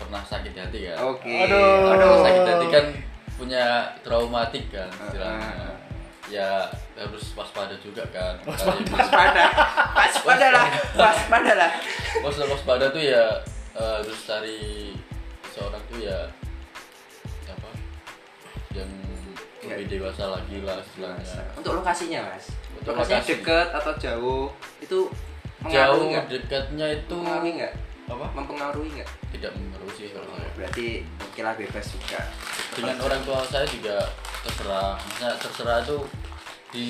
pernah 0.00 0.24
sakit 0.24 0.52
hati 0.56 0.78
kan. 0.88 0.96
Oke. 1.04 1.28
Aduh. 1.44 1.92
Kalau 1.92 2.24
sakit 2.24 2.44
hati 2.48 2.66
kan 2.72 2.86
punya 3.36 3.64
traumatik 4.00 4.64
kan 4.72 4.88
istilahnya. 4.88 5.52
Ah. 5.52 5.76
ya 6.30 6.50
harus 6.94 7.34
waspada 7.36 7.74
juga 7.82 8.06
kan. 8.14 8.38
Waspada. 8.48 9.44
Waspada. 9.92 10.46
Lah. 10.54 10.66
Waspada. 10.96 11.52
Lah. 11.58 11.72
Waspada 12.24 12.46
waspada 12.48 12.86
tuh 12.94 13.02
ya 13.02 13.24
eh, 13.76 13.94
harus 14.00 14.18
cari 14.24 14.60
seorang 15.50 15.82
tuh 15.90 15.98
ya 16.00 16.30
apa 17.50 17.70
yang 18.78 18.90
lebih 19.66 19.98
dewasa 19.98 20.32
lagi 20.32 20.62
lah 20.62 20.78
istilahnya. 20.80 21.42
Untuk 21.58 21.82
lokasinya 21.82 22.20
mas? 22.30 22.46
Untuk 22.78 22.94
lokasinya 22.94 23.20
lokasi. 23.20 23.32
deket 23.34 23.68
atau 23.74 23.92
jauh? 23.98 24.46
Itu 24.78 24.98
jauh 25.68 26.08
dekatnya 26.30 26.86
itu 26.94 27.16
nggak 27.20 27.74
apa? 28.10 28.26
Mempengaruhi 28.34 28.88
nggak? 28.98 29.08
Tidak 29.38 29.52
mengaruhi 29.54 29.92
sih 29.94 30.08
kalau 30.10 30.26
saya. 30.34 30.50
Berarti 30.58 30.86
oke 31.22 31.40
lah 31.40 31.54
bebas 31.54 31.86
juga. 31.94 32.20
Dengan 32.74 32.96
orang 33.02 33.20
tua 33.22 33.40
saya 33.46 33.66
juga 33.70 33.96
terserah. 34.42 34.98
Maksudnya 34.98 35.32
terserah 35.38 35.78
itu 35.86 35.98
di 36.70 36.86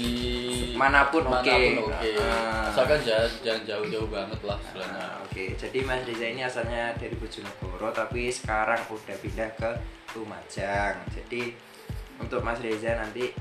Mana 0.77 1.09
pun 1.09 1.25
oke. 1.25 1.41
mana 1.41 1.81
pun 1.81 1.89
oke. 1.89 2.11
Ah. 2.21 2.69
asalkan 2.69 3.01
jangan 3.01 3.33
jangan 3.41 3.63
jauh-jauh 3.65 4.09
banget 4.13 4.41
lah 4.45 4.59
istilahnya. 4.61 4.97
Nah, 4.97 5.13
oke. 5.25 5.45
Jadi 5.57 5.79
Mas 5.85 6.03
Reza 6.05 6.27
ini 6.29 6.43
asalnya 6.45 6.83
dari 7.01 7.17
Bojonegoro 7.17 7.89
tapi 7.93 8.29
sekarang 8.29 8.81
udah 8.93 9.17
pindah 9.21 9.51
ke 9.57 9.71
Lumajang. 10.17 10.95
Jadi 11.17 11.57
untuk 12.21 12.45
Mas 12.45 12.61
Reza 12.61 12.93
nanti 12.97 13.33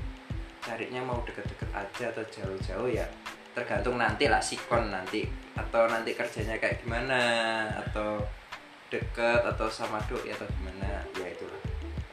carinya 0.60 1.00
mau 1.04 1.20
deket-deket 1.24 1.70
aja 1.72 2.04
atau 2.12 2.24
jauh-jauh 2.28 2.88
ya 2.92 3.08
tergantung 3.60 4.00
nanti 4.00 4.32
lah 4.32 4.40
sikon 4.40 4.88
nanti. 4.88 5.28
Atau 5.52 5.84
nanti 5.84 6.16
kerjanya 6.16 6.56
kayak 6.56 6.80
gimana 6.80 7.20
atau 7.76 8.24
deket 8.88 9.44
atau 9.44 9.68
sama 9.68 10.00
doi 10.08 10.32
atau 10.32 10.48
gimana. 10.56 11.04
Ya 11.20 11.28
itulah. 11.28 11.60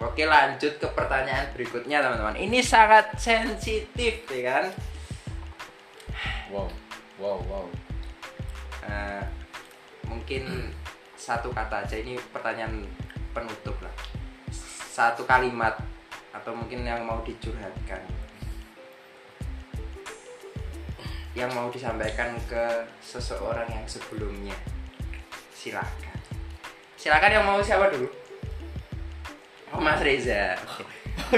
Oke 0.03 0.27
lanjut 0.27 0.75
ke 0.77 0.87
pertanyaan 0.91 1.47
berikutnya 1.55 2.03
teman-teman. 2.03 2.35
Ini 2.35 2.59
sangat 2.59 3.15
sensitif 3.15 4.27
ya 4.27 4.41
kan? 4.43 4.65
Wow 6.51 6.67
wow 7.17 7.39
wow. 7.47 7.65
Eh, 8.83 9.23
mungkin 10.05 10.75
satu 11.15 11.49
kata 11.55 11.87
aja. 11.87 11.95
Ini 11.95 12.19
pertanyaan 12.35 12.83
penutup 13.31 13.79
lah. 13.79 13.95
Satu 14.91 15.23
kalimat 15.23 15.73
atau 16.35 16.53
mungkin 16.53 16.85
yang 16.85 17.01
mau 17.01 17.23
dicurhatkan 17.25 18.16
yang 21.37 21.53
mau 21.53 21.69
disampaikan 21.69 22.33
ke 22.49 22.89
seseorang 22.97 23.69
yang 23.69 23.85
sebelumnya. 23.85 24.57
Silakan. 25.53 26.17
Silakan 26.97 27.31
yang 27.37 27.45
mau 27.45 27.61
siapa 27.61 27.93
dulu? 27.93 28.09
Oh 29.69 29.77
Mas 29.77 30.01
Reza. 30.01 30.57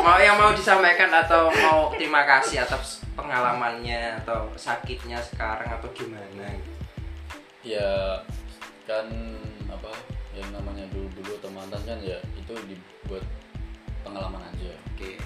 Mau 0.00 0.16
yang 0.16 0.40
mau 0.40 0.56
disampaikan 0.56 1.12
atau 1.12 1.52
mau 1.52 1.92
terima 1.92 2.24
kasih 2.24 2.64
atas 2.64 3.04
pengalamannya 3.12 4.16
atau 4.24 4.48
sakitnya 4.56 5.20
sekarang 5.20 5.68
atau 5.68 5.92
gimana? 5.92 6.24
Gitu. 6.56 7.76
ya 7.76 8.16
kan 8.88 9.04
apa 9.68 9.92
yang 10.32 10.48
namanya 10.56 10.88
dulu 10.88 11.04
dulu 11.20 11.36
atau 11.36 11.52
mantan 11.52 11.82
kan 11.84 12.00
ya 12.00 12.16
itu 12.32 12.56
dibuat 12.64 13.20
pengalaman 14.00 14.40
aja. 14.40 14.72
Oke. 14.96 15.20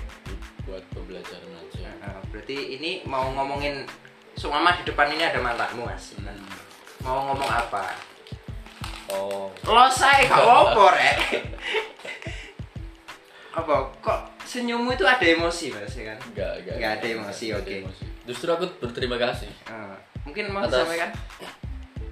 Dibuat 0.65 0.81
pembelajaran 0.91 1.53
aja 1.55 1.93
Nah, 2.01 2.17
berarti 2.27 2.57
ini 2.75 3.05
mau 3.05 3.29
ngomongin 3.31 3.85
Sumama 4.35 4.75
di 4.75 4.83
depan 4.83 5.07
ini 5.09 5.23
ada 5.23 5.39
mantanmu 5.39 5.85
mas. 5.85 6.17
Mau 6.99 7.23
ngomong 7.25 7.47
apa? 7.47 7.95
oh 9.07 9.47
Lo 9.63 9.87
saya 9.87 10.25
gak 10.25 10.43
apa 10.43 10.85
rek. 10.97 11.19
apa? 13.55 13.75
Kok 13.95 14.19
senyummu 14.43 14.91
itu 14.91 15.05
ada 15.05 15.23
emosi 15.23 15.71
mas 15.71 15.95
ya 15.95 16.11
kan? 16.11 16.19
enggak 16.25 16.53
enggak 16.59 16.75
Nggak 16.77 16.93
ada 16.93 17.07
emosi, 17.13 17.47
oke. 17.53 17.75
emosi. 17.81 18.05
justru 18.25 18.49
aku 18.49 18.65
berterima 18.79 19.15
kasih 19.15 19.47
Ah, 19.65 19.95
mungkin 20.25 20.49
mau 20.49 20.61
Atas- 20.61 20.83
disampaikan? 20.83 21.11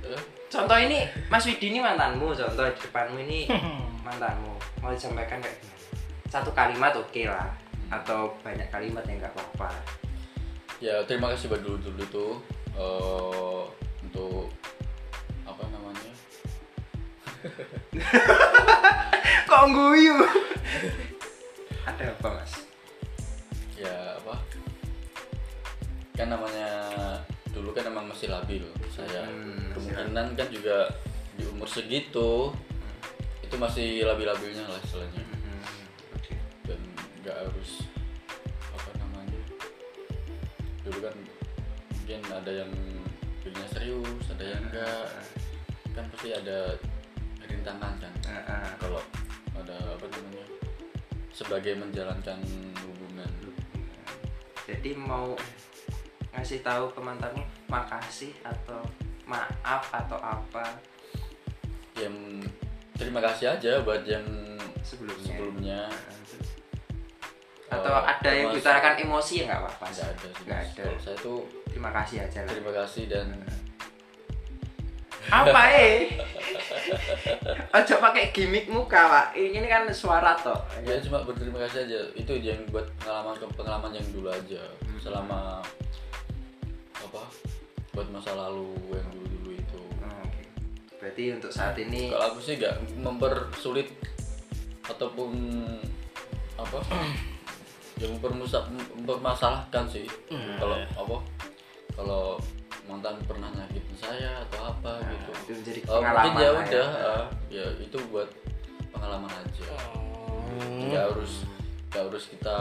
Eh, 0.05 0.21
Contoh 0.47 0.77
ini 0.77 1.01
Mas 1.27 1.43
Widi 1.43 1.73
ini 1.73 1.81
mantanmu, 1.81 2.29
contoh 2.31 2.63
di 2.63 2.79
depanmu 2.79 3.17
ini 3.19 3.49
mantanmu. 4.07 4.53
Mau 4.79 4.93
disampaikan 4.93 5.41
kayak 5.41 5.57
gimana? 5.57 5.81
Satu 6.29 6.53
kalimat 6.53 6.93
oke 6.93 7.25
lah, 7.25 7.49
atau 7.93 8.33
banyak 8.41 8.69
kalimat 8.69 9.05
ya 9.05 9.15
nggak 9.21 9.35
apa-apa. 9.37 9.69
ya 10.81 11.05
terima 11.05 11.29
kasih 11.31 11.47
buat 11.47 11.61
dulu 11.61 11.77
dulu 11.79 12.03
tuh 12.09 12.33
eh, 12.75 13.63
untuk 14.03 14.49
apa 15.45 15.63
namanya 15.69 16.11
Kok 19.47 19.65
guyu? 19.69 20.17
ada 21.83 22.05
apa 22.09 22.29
mas? 22.33 22.53
ya 23.75 23.95
apa 24.17 24.39
kan 26.15 26.29
namanya 26.31 26.71
dulu 27.51 27.75
kan 27.75 27.85
emang 27.85 28.07
masih 28.07 28.31
labil 28.31 28.63
saya 28.89 29.27
Hmm, 29.27 29.75
kemungkinan 29.75 30.29
kan 30.33 30.49
juga 30.49 30.87
di 31.35 31.43
umur 31.49 31.67
segitu 31.67 32.55
itu 33.43 33.55
masih 33.57 34.07
labil-labilnya 34.07 34.63
lah 34.65 34.79
istilahnya 34.81 35.22
nggak 37.23 37.37
harus 37.39 37.87
apa 38.75 38.91
namanya 38.99 39.41
dulu 40.83 40.99
kan 41.07 41.15
mungkin 41.95 42.21
ada 42.29 42.51
yang 42.51 42.71
pilihnya 43.43 43.69
serius 43.71 44.27
ada 44.35 44.45
yang 44.45 44.63
enggak 44.67 45.07
kan 45.93 46.05
pasti 46.09 46.33
ada 46.33 46.75
rintangan 47.53 47.95
kan. 48.01 48.13
Ah, 48.27 48.41
ah. 48.49 48.69
kalau 48.81 49.01
ada 49.55 49.77
apa 49.95 50.07
namanya 50.09 50.47
sebagai 51.31 51.77
menjalankan 51.77 52.41
hubungan. 52.83 53.31
Jadi 54.65 54.97
mau 54.97 55.37
ngasih 56.33 56.65
tahu 56.65 56.89
ke 56.91 57.01
mantanmu 57.03 57.45
makasih 57.69 58.33
atau 58.41 58.81
maaf 59.29 59.85
atau 59.93 60.19
apa? 60.19 60.81
Yang 61.95 62.49
terima 62.97 63.21
kasih 63.21 63.53
aja 63.53 63.85
buat 63.85 64.03
yang 64.09 64.25
sebelumnya? 64.81 65.29
sebelumnya 65.29 65.81
Atau 67.73 67.91
Eh, 67.91 68.05
ada 68.05 68.31
yang 68.31 68.49
diutarakan 68.51 68.95
emosi 68.99 69.33
ya 69.35 69.45
nggak 69.47 69.61
apa-apa? 69.61 69.85
nggak 69.89 70.09
ada 70.11 70.29
Nggak 70.45 70.61
ada. 70.63 70.85
Saya 70.99 71.17
tuh 71.17 71.39
Terima 71.67 71.91
kasih 71.91 72.17
aja 72.21 72.39
lah. 72.39 72.51
terima 72.51 72.73
kasih 72.75 73.03
dan 73.07 73.27
Apa 75.33 75.61
eh? 75.73 76.19
Ojo 77.79 77.95
pakai 77.97 78.29
gimmick 78.31 78.67
muka, 78.67 79.01
Pak. 79.01 79.27
Ini 79.33 79.65
kan 79.65 79.87
suara 79.89 80.35
toh. 80.35 80.59
ya 80.83 80.99
cuma 81.01 81.23
berterima 81.23 81.63
kasih 81.63 81.87
aja 81.87 81.99
itu 82.13 82.33
yang 82.37 82.59
buat 82.69 82.85
pengalaman 82.99 83.39
pengalaman 83.55 83.93
yang 83.95 84.07
dulu 84.11 84.29
aja 84.29 84.61
selama 84.99 85.63
apa 86.95 87.23
buat 87.93 88.09
masa 88.09 88.35
lalu 88.35 88.69
yang 88.91 89.09
dulu 89.11 89.27
dulu 89.33 89.51
itu 89.53 89.81
Oh, 90.01 90.23
Oke. 90.23 90.43
Berarti 90.99 91.25
untuk 91.33 91.51
saat 91.51 91.75
ini 91.77 92.11
kalau 92.11 92.27
aku 92.29 92.39
sih 92.39 92.59
nggak 92.59 92.75
mempersulit 92.99 93.89
ataupun 94.85 95.31
apa 96.55 96.79
yang 98.03 98.11
mempermusa- 98.13 98.67
mempermasalahkan 98.93 99.85
sih 99.87 100.05
kalau 100.59 100.75
apa 100.93 101.17
kalau 101.93 102.23
mantan 102.83 103.15
pernah 103.25 103.47
nyakitin 103.49 103.95
saya 103.95 104.43
atau 104.43 104.69
apa 104.69 104.99
gitu 105.07 105.31
itu 105.33 105.53
menjadi 105.55 105.81
Oh, 105.87 106.01
mungkin 106.01 106.11
pengalaman 106.27 106.35
ya 106.35 106.51
lah 106.51 106.65
udah 106.65 106.89
ah, 107.01 107.25
ya 107.49 107.67
itu 107.79 107.97
buat 108.11 108.29
pengalaman 108.91 109.31
aja 109.31 109.67
nggak 110.83 111.05
harus 111.09 111.33
nggak 111.89 112.03
harus 112.05 112.25
kita 112.29 112.59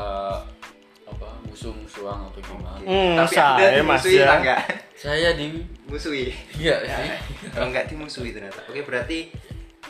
apa 1.03 1.27
musuh-musuhan 1.43 2.23
atau 2.23 2.39
gimana 2.39 2.77
Hmm, 2.79 3.13
Tapi 3.15 3.35
saya, 3.35 3.81
Mas, 3.83 3.99
dimusuhi 3.99 4.15
ya. 4.15 4.25
lah 4.25 4.37
enggak? 4.39 4.61
saya 4.95 5.29
di 5.33 5.45
Musuhi. 5.83 6.25
iya 6.55 6.75
sih 6.79 7.09
Oh, 7.51 7.65
enggak 7.65 7.89
dimusuhi 7.89 8.31
ternyata. 8.31 8.61
Oke, 8.63 8.79
berarti 8.81 9.27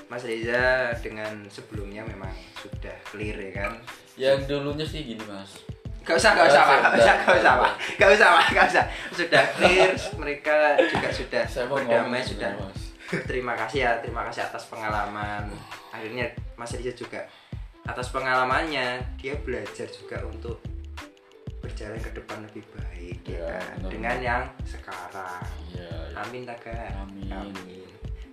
Mas 0.08 0.24
Reza 0.24 0.91
dengan 0.98 1.46
sebelumnya 1.48 2.01
memang 2.01 2.31
sudah 2.58 2.96
clear 3.05 3.38
ya 3.38 3.51
kan? 3.55 3.72
Yang 4.15 4.39
dulunya 4.46 4.84
sih 4.84 5.03
gini 5.06 5.24
mas 5.25 5.51
Gak 6.01 6.18
usah, 6.18 6.34
gak 6.34 6.50
usah, 6.50 6.63
Pak. 6.65 6.77
Gak 6.82 6.98
usah, 6.98 7.15
gak 7.22 7.38
usah, 7.38 7.53
Pak. 7.62 7.74
Gak 8.01 8.10
usah, 8.18 8.27
Pak. 8.34 8.46
Gak 8.58 8.65
usah. 8.74 8.86
Sudah 9.13 9.44
clear, 9.53 9.94
mereka 10.18 10.56
juga 10.82 11.10
sudah 11.13 11.44
berdamai, 11.70 11.86
ngomong 12.10 12.25
sudah. 12.25 12.51
Terima 13.30 13.53
kasih 13.53 13.80
ya, 13.86 13.91
terima 14.01 14.25
kasih 14.25 14.50
atas 14.50 14.65
pengalaman. 14.65 15.53
Akhirnya 15.94 16.34
Mas 16.58 16.74
Reza 16.74 16.98
juga 16.98 17.22
atas 17.86 18.10
pengalamannya 18.10 19.13
dia 19.22 19.38
belajar 19.46 19.86
juga 19.94 20.25
untuk 20.25 20.58
berjalan 21.62 22.01
ke 22.01 22.10
depan 22.18 22.50
lebih 22.50 22.65
baik 22.74 23.22
ya, 23.30 23.38
Ya, 23.38 23.62
kan? 23.62 23.77
dengan 23.86 24.18
yang 24.18 24.44
sekarang. 24.65 25.46
iya 25.70 25.86
iya. 25.86 26.18
Amin 26.18 26.50
tak 26.50 26.65
Kak? 26.65 26.98
Amin. 26.98 27.53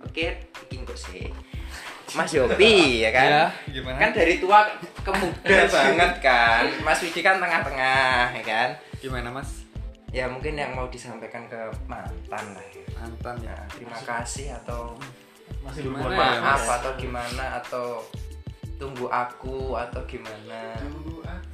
Oke, 0.01 0.41
bikin 0.65 0.89
kok 0.89 0.97
sih. 0.97 1.29
Mas 2.17 2.31
Yopi 2.33 3.05
ya 3.05 3.09
kan? 3.13 3.29
Ya, 3.29 3.45
gimana? 3.69 3.97
Kan 4.01 4.09
dari 4.17 4.41
tua 4.41 4.65
ke 5.05 5.11
muda 5.13 5.57
banget 5.69 6.13
kan. 6.23 6.63
Mas 6.81 6.99
Widi 7.05 7.21
kan 7.21 7.37
tengah-tengah 7.37 8.33
ya 8.33 8.43
kan? 8.43 8.69
Gimana 8.97 9.29
Mas? 9.29 9.65
Ya 10.09 10.25
mungkin 10.25 10.57
yang 10.57 10.73
mau 10.73 10.89
disampaikan 10.89 11.45
ke 11.45 11.59
mantan 11.85 12.45
lah 12.57 12.65
ya. 12.73 12.83
Mantan 12.97 13.35
ya. 13.45 13.53
Nah, 13.53 13.65
terima 13.69 13.99
kasih 14.01 14.57
atau 14.63 14.97
Masih 15.59 15.85
Gimana 15.85 16.07
belum 16.07 16.13
ya, 16.13 16.39
maaf 16.41 16.61
Mas? 16.61 16.69
atau 16.81 16.91
gimana 16.95 17.45
atau 17.61 17.87
tunggu 18.79 19.05
aku 19.11 19.75
atau 19.75 20.01
gimana. 20.07 20.61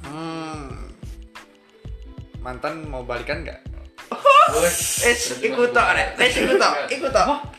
Hmm. 0.06 0.94
Mantan 2.40 2.86
mau 2.86 3.02
balikan 3.04 3.44
nggak? 3.44 3.60
Eh, 5.02 5.16
ikut 5.42 5.74
tok, 5.74 5.88
Rek. 5.90 6.22
Eh, 6.22 6.30
ikut 6.30 6.54
tok, 6.54 6.74
ikut 6.86 7.10
tok. 7.10 7.55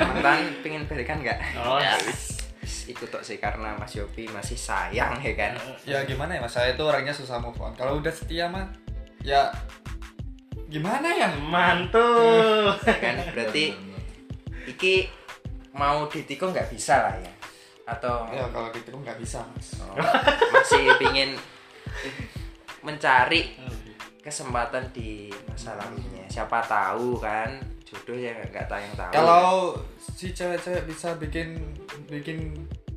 Mantan 0.00 0.38
pengen 0.62 0.82
balikan 0.88 1.18
nggak? 1.20 1.38
Oh, 1.62 1.78
Wis, 1.78 2.44
ikut 2.88 3.08
tok 3.08 3.22
sih 3.24 3.36
karena 3.36 3.76
Mas 3.76 3.92
Yopi 3.96 4.28
masih 4.30 4.56
sayang 4.56 5.20
ya 5.20 5.32
kan. 5.36 5.52
Ya 5.84 5.98
gimana 6.04 6.36
ya 6.36 6.40
Mas? 6.44 6.52
Saya 6.54 6.72
itu 6.72 6.82
orangnya 6.84 7.12
susah 7.12 7.40
move 7.40 7.58
on. 7.60 7.72
Kalau 7.76 8.00
udah 8.00 8.12
setia 8.12 8.48
mah 8.48 8.68
ya 9.24 9.52
gimana 10.68 11.08
ya? 11.12 11.28
mantul. 11.38 12.72
Ya 12.88 12.96
kan 13.00 13.16
berarti 13.32 13.72
iki 14.64 15.08
mau 15.74 16.06
ditikung 16.08 16.54
nggak 16.54 16.70
bisa 16.72 17.04
lah 17.10 17.14
ya 17.20 17.32
atau 17.84 18.24
Ya 18.32 18.48
kalau 18.48 18.72
gitu 18.72 18.96
nggak 18.96 19.20
bisa 19.20 19.44
Mas. 19.52 19.76
oh, 19.84 19.92
masih 20.56 20.88
pingin 20.96 21.36
mencari 22.80 23.52
kesempatan 24.24 24.88
di 24.92 25.28
masa 25.44 25.76
lalunya 25.76 26.24
siapa 26.32 26.64
tahu 26.64 27.20
kan 27.20 27.60
jodoh 27.84 28.16
ya 28.16 28.32
nggak 28.48 28.66
tahu 28.66 28.80
yang 28.80 28.94
tahu 28.96 29.10
Kalau 29.12 29.48
si 30.00 30.32
cewek-cewek 30.32 30.88
bisa 30.88 31.14
bikin 31.20 31.60
bikin 32.08 32.52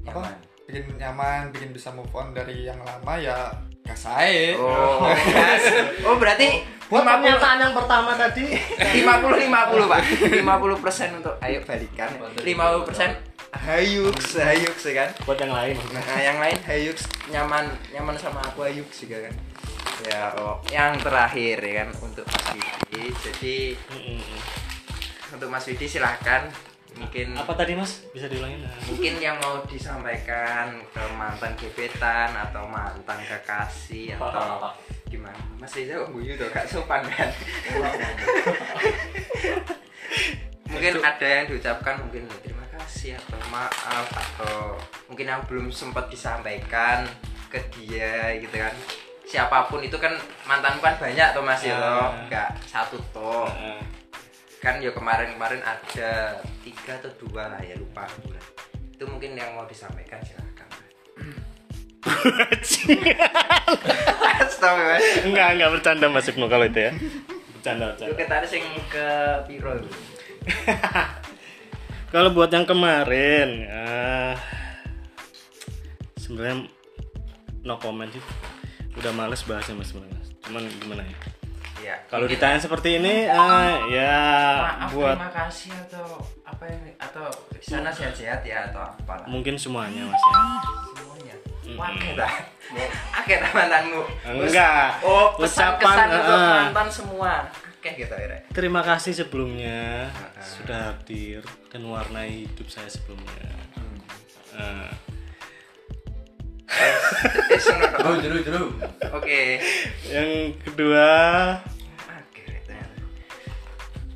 apa? 0.07 0.33
Bikin 0.67 0.99
nyaman, 0.99 1.51
bikin 1.51 1.71
bisa 1.71 1.91
move 1.91 2.11
on 2.11 2.31
dari 2.31 2.67
yang 2.67 2.79
lama 2.83 3.13
ya 3.19 3.51
gak 3.87 3.95
saya. 3.95 4.51
oh 4.59 5.07
gas. 5.35 5.63
oh 6.03 6.15
berarti 6.19 6.63
Buat 6.87 7.03
50 7.03 7.19
pernyataan 7.19 7.59
yang 7.59 7.75
pertama 7.75 8.11
tadi. 8.15 8.47
50 8.47 9.03
50 9.03 9.91
pak 9.91 10.01
50 10.39 10.83
persen 10.83 11.09
untuk 11.19 11.35
ayo 11.43 11.59
balikan 11.67 12.07
50 12.39 12.87
persen 12.87 13.11
hayuks 13.51 14.39
hayuks 14.39 14.83
ya 14.87 14.93
kan 15.03 15.09
Buat 15.27 15.39
yang 15.43 15.51
lain. 15.51 15.75
Nah, 15.91 16.19
yang 16.19 16.39
lain 16.39 16.55
Hayux 16.63 17.03
nyaman 17.27 17.67
nyaman 17.91 18.15
sama 18.15 18.39
aku 18.39 18.63
Hayux 18.63 18.87
juga 19.03 19.27
kan. 19.27 19.33
Ya, 20.07 20.29
oh, 20.39 20.61
yang 20.69 20.95
terakhir 21.01 21.57
ya 21.59 21.73
kan 21.83 21.89
untuk 21.99 22.23
Mas 22.23 22.45
Widi. 22.53 23.03
Jadi 23.17 23.55
Mm-mm. 23.91 24.21
Untuk 25.33 25.49
Mas 25.51 25.67
Widi 25.67 25.87
silahkan. 25.89 26.47
Mungkin 26.97 27.37
Apa 27.37 27.53
tadi 27.53 27.77
Mas? 27.77 28.01
Bisa 28.09 28.25
diulangin? 28.25 28.65
Mungkin 28.89 29.21
yang 29.21 29.37
mau 29.37 29.61
disampaikan 29.69 30.81
ke 30.89 31.03
mantan 31.13 31.53
gebetan 31.53 32.33
atau 32.33 32.65
mantan 32.65 33.21
kekasih 33.21 34.17
atau 34.17 34.73
gimana? 35.05 35.37
Mas 35.61 35.77
Reza 35.77 36.01
kok 36.01 36.09
guyu 36.09 36.33
tuh 36.33 36.49
gak 36.49 36.65
sopan 36.65 37.05
kan? 37.05 37.29
Mungkin 40.73 40.93
ada 41.05 41.27
yang 41.27 41.45
diucapkan 41.45 42.01
mungkin 42.01 42.25
terima 42.41 42.65
kasih 42.73 43.13
atau 43.21 43.37
maaf 43.53 44.07
atau 44.09 44.81
mungkin 45.05 45.29
yang 45.29 45.41
belum 45.45 45.69
sempat 45.69 46.09
disampaikan 46.09 47.05
ke 47.53 47.61
dia 47.77 48.41
gitu 48.41 48.57
kan. 48.57 48.73
Siapa 49.27 49.69
pun 49.69 49.85
itu 49.85 49.99
kan 50.01 50.17
mantan 50.49 50.81
kan 50.81 50.97
banyak 50.97 51.27
tuh 51.35 51.43
mas 51.45 51.61
ya 51.61 51.77
toh. 51.77 52.09
Nggak 52.25 52.49
satu 52.65 52.97
toh. 53.13 53.45
Nah. 53.45 53.96
Kan 54.67 54.83
ya 54.83 54.91
kemarin-kemarin 54.91 55.63
ada 55.63 56.43
tiga 56.59 56.99
atau 56.99 57.07
dua 57.23 57.55
lah 57.55 57.63
ya 57.63 57.79
lupa 57.79 58.03
aku 58.03 58.35
lah. 58.35 58.43
itu 58.91 59.07
mungkin 59.07 59.39
yang 59.39 59.55
mau 59.55 59.63
disampaikan 59.63 60.19
silahkan 60.27 60.67
Astaga 64.43 64.83
mas 64.83 65.03
Enggak, 65.23 65.47
enggak 65.55 65.69
bercanda 65.71 66.05
Mas 66.11 66.27
Ibnu 66.27 66.45
kalau 66.47 66.67
itu 66.67 66.79
ya. 66.87 66.91
Bercanda, 67.55 67.95
bercanda. 67.95 68.15
ketarik 68.15 68.47
sing 68.47 68.63
ke 68.87 69.07
piro? 69.43 69.75
Kalau 72.13 72.31
buat 72.31 72.47
yang 72.47 72.63
kemarin, 72.63 73.67
ah, 73.67 74.39
sebenarnya 76.15 76.71
no 77.67 77.75
comment 77.75 78.07
sih. 78.07 78.23
Udah 78.95 79.11
males 79.11 79.43
bahasnya 79.43 79.75
mas 79.75 79.91
sebenarnya. 79.91 80.23
Cuman 80.47 80.63
gimana 80.79 81.03
ya? 81.03 81.36
Ya. 81.87 81.95
Kalau 82.11 82.27
ditanya 82.27 82.59
seperti 82.59 82.99
ini, 82.99 83.23
ah, 83.31 83.79
ya 83.87 84.19
maaf 84.59 84.91
buat 84.91 85.15
terima 85.15 85.31
kasih 85.31 85.71
atau 85.87 86.19
apa 86.43 86.63
ini 86.67 86.91
atau 86.99 87.27
sana 87.63 87.87
sehat-sehat 87.87 88.43
ya 88.43 88.67
atau 88.67 88.83
apalah 88.83 89.23
mungkin 89.23 89.55
semuanya 89.55 90.03
mas 90.03 90.19
ya. 90.19 90.35
semuanya. 90.99 91.35
Mm-mm. 91.63 91.79
Wakil 91.79 92.11
dah. 92.19 92.33
Akeh 93.15 93.39
dah 93.39 93.51
mantanmu. 93.55 94.03
Enggak. 94.27 94.99
Oh, 94.99 95.31
pesan-kesan 95.39 95.95
Ucapan, 95.95 96.07
untuk 96.11 96.35
ah. 96.35 96.55
mantan 96.67 96.87
semua. 96.91 97.33
Akeh 97.79 97.93
gitu 97.95 98.11
ya. 98.19 98.39
Terima 98.51 98.83
kasih 98.83 99.15
sebelumnya 99.15 100.11
Ah. 100.11 100.43
sudah 100.43 100.79
hadir 100.91 101.39
dan 101.71 101.87
mewarnai 101.87 102.51
hidup 102.51 102.67
saya 102.67 102.91
sebelumnya. 102.91 103.47
Ah, 104.59 104.91
jeru 108.19 108.37
jeru. 108.43 108.67
Oke. 109.15 109.61
yang 110.07 110.51
kedua. 110.67 111.07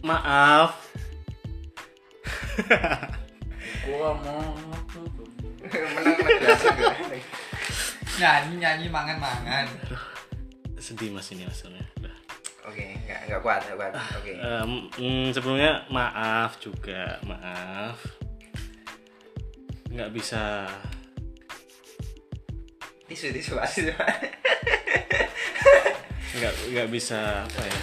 Maaf 0.01 0.77
Gua 3.85 4.13
mau 4.21 4.41
Menang-menang 5.71 6.37
biasa 6.41 6.67
gue. 6.75 7.19
Nyanyi 8.19 8.55
nyanyi 8.59 8.85
mangan 8.91 9.17
mangan. 9.17 9.65
sedih 10.81 11.13
mas 11.13 11.29
ini 11.31 11.45
maksudnya. 11.47 11.85
Udah. 12.01 12.15
Oke, 12.67 12.97
enggak 12.97 13.29
enggak 13.29 13.41
kuat, 13.45 13.61
enggak 13.63 13.77
kuat. 13.79 13.93
Oke. 14.19 14.31
Em, 14.35 14.71
mm, 14.99 15.25
sebelumnya 15.31 15.85
maaf 15.87 16.59
juga 16.59 17.21
maaf 17.23 17.97
nggak 19.91 20.11
bisa 20.15 20.67
Tisu 23.11 23.27
tisu 23.35 23.59
tisu. 23.59 23.91
nggak 26.31 26.53
nggak 26.71 26.87
bisa 26.87 27.43
apa 27.43 27.61
ya 27.67 27.79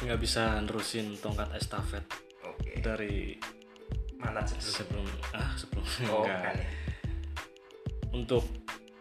nggak 0.00 0.18
bisa 0.18 0.62
nerusin 0.62 1.18
tongkat 1.18 1.50
estafet 1.52 2.04
Oke. 2.44 2.78
dari 2.78 3.34
Mantan 4.14 4.46
sebelum. 4.46 5.04
sebelum 5.04 5.06
ah 5.32 5.50
sebelum 5.54 5.84
Oh, 6.06 6.22
enggak. 6.22 6.40
kan 6.44 6.56
untuk 8.10 8.44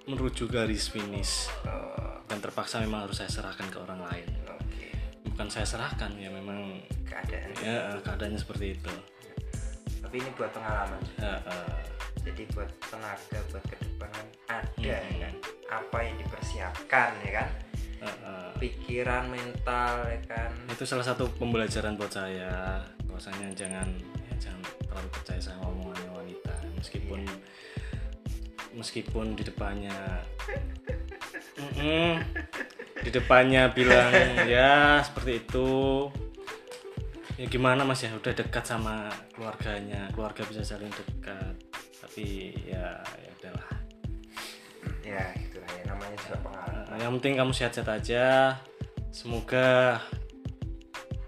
menuju 0.04 0.48
garis 0.48 0.88
finish. 0.88 1.48
Oh, 1.64 2.22
dan 2.24 2.38
terpaksa 2.38 2.80
memang 2.80 3.04
harus 3.04 3.18
saya 3.18 3.28
serahkan 3.28 3.68
ke 3.68 3.78
orang 3.78 4.02
lain. 4.04 4.28
Oke. 4.48 4.88
bukan 5.26 5.48
saya 5.48 5.66
serahkan 5.66 6.12
ya 6.16 6.28
memang 6.28 6.80
keadaan 7.04 7.50
ya 7.58 7.94
eh, 7.94 8.00
keadaannya 8.00 8.40
seperti 8.40 8.74
itu. 8.74 8.94
Tapi 10.00 10.16
ini 10.18 10.30
buat 10.34 10.50
pengalaman. 10.50 11.02
Ya, 11.18 11.36
eh, 11.42 11.82
jadi 12.22 12.44
buat 12.52 12.70
tenaga 12.84 13.38
buat 13.48 13.64
ke 13.64 13.76
depan 13.78 14.10
kan 14.10 14.28
ada 14.50 14.98
Hmm. 14.98 15.20
kan? 15.20 15.34
Apa 15.70 15.98
yang 16.00 16.16
dipersiapkan 16.18 17.10
ya 17.22 17.32
kan? 17.36 17.50
Eh, 18.00 18.16
eh. 18.24 18.47
Pikiran 18.58 19.30
mental 19.30 20.06
ya 20.06 20.20
kan? 20.28 20.52
Itu 20.70 20.84
salah 20.84 21.06
satu 21.06 21.30
pembelajaran 21.38 21.96
buat 21.96 22.12
saya. 22.12 22.84
Bahwasanya 23.06 23.54
jangan 23.54 23.88
ya, 24.28 24.50
jangan 24.50 24.62
terlalu 24.86 25.10
percaya 25.14 25.42
sama 25.42 25.70
omongannya 25.70 26.12
wanita. 26.14 26.54
Meskipun 26.78 27.22
meskipun 28.78 29.34
di 29.34 29.42
depannya 29.42 30.22
Mm-mm. 31.58 32.22
di 33.02 33.10
depannya 33.10 33.74
bilang 33.74 34.14
ya 34.46 35.02
seperti 35.02 35.42
itu. 35.46 35.70
Ya 37.38 37.46
gimana 37.46 37.86
mas? 37.86 38.02
Ya 38.02 38.14
udah 38.18 38.34
dekat 38.34 38.66
sama 38.66 39.10
keluarganya. 39.34 40.10
Keluarga 40.14 40.42
bisa 40.50 40.66
saling 40.66 40.90
dekat. 40.90 41.54
Tapi 42.02 42.54
ya 42.66 42.98
yang 47.08 47.16
penting 47.16 47.40
kamu 47.40 47.56
sehat-sehat 47.56 47.88
aja 47.88 48.60
semoga 49.10 49.96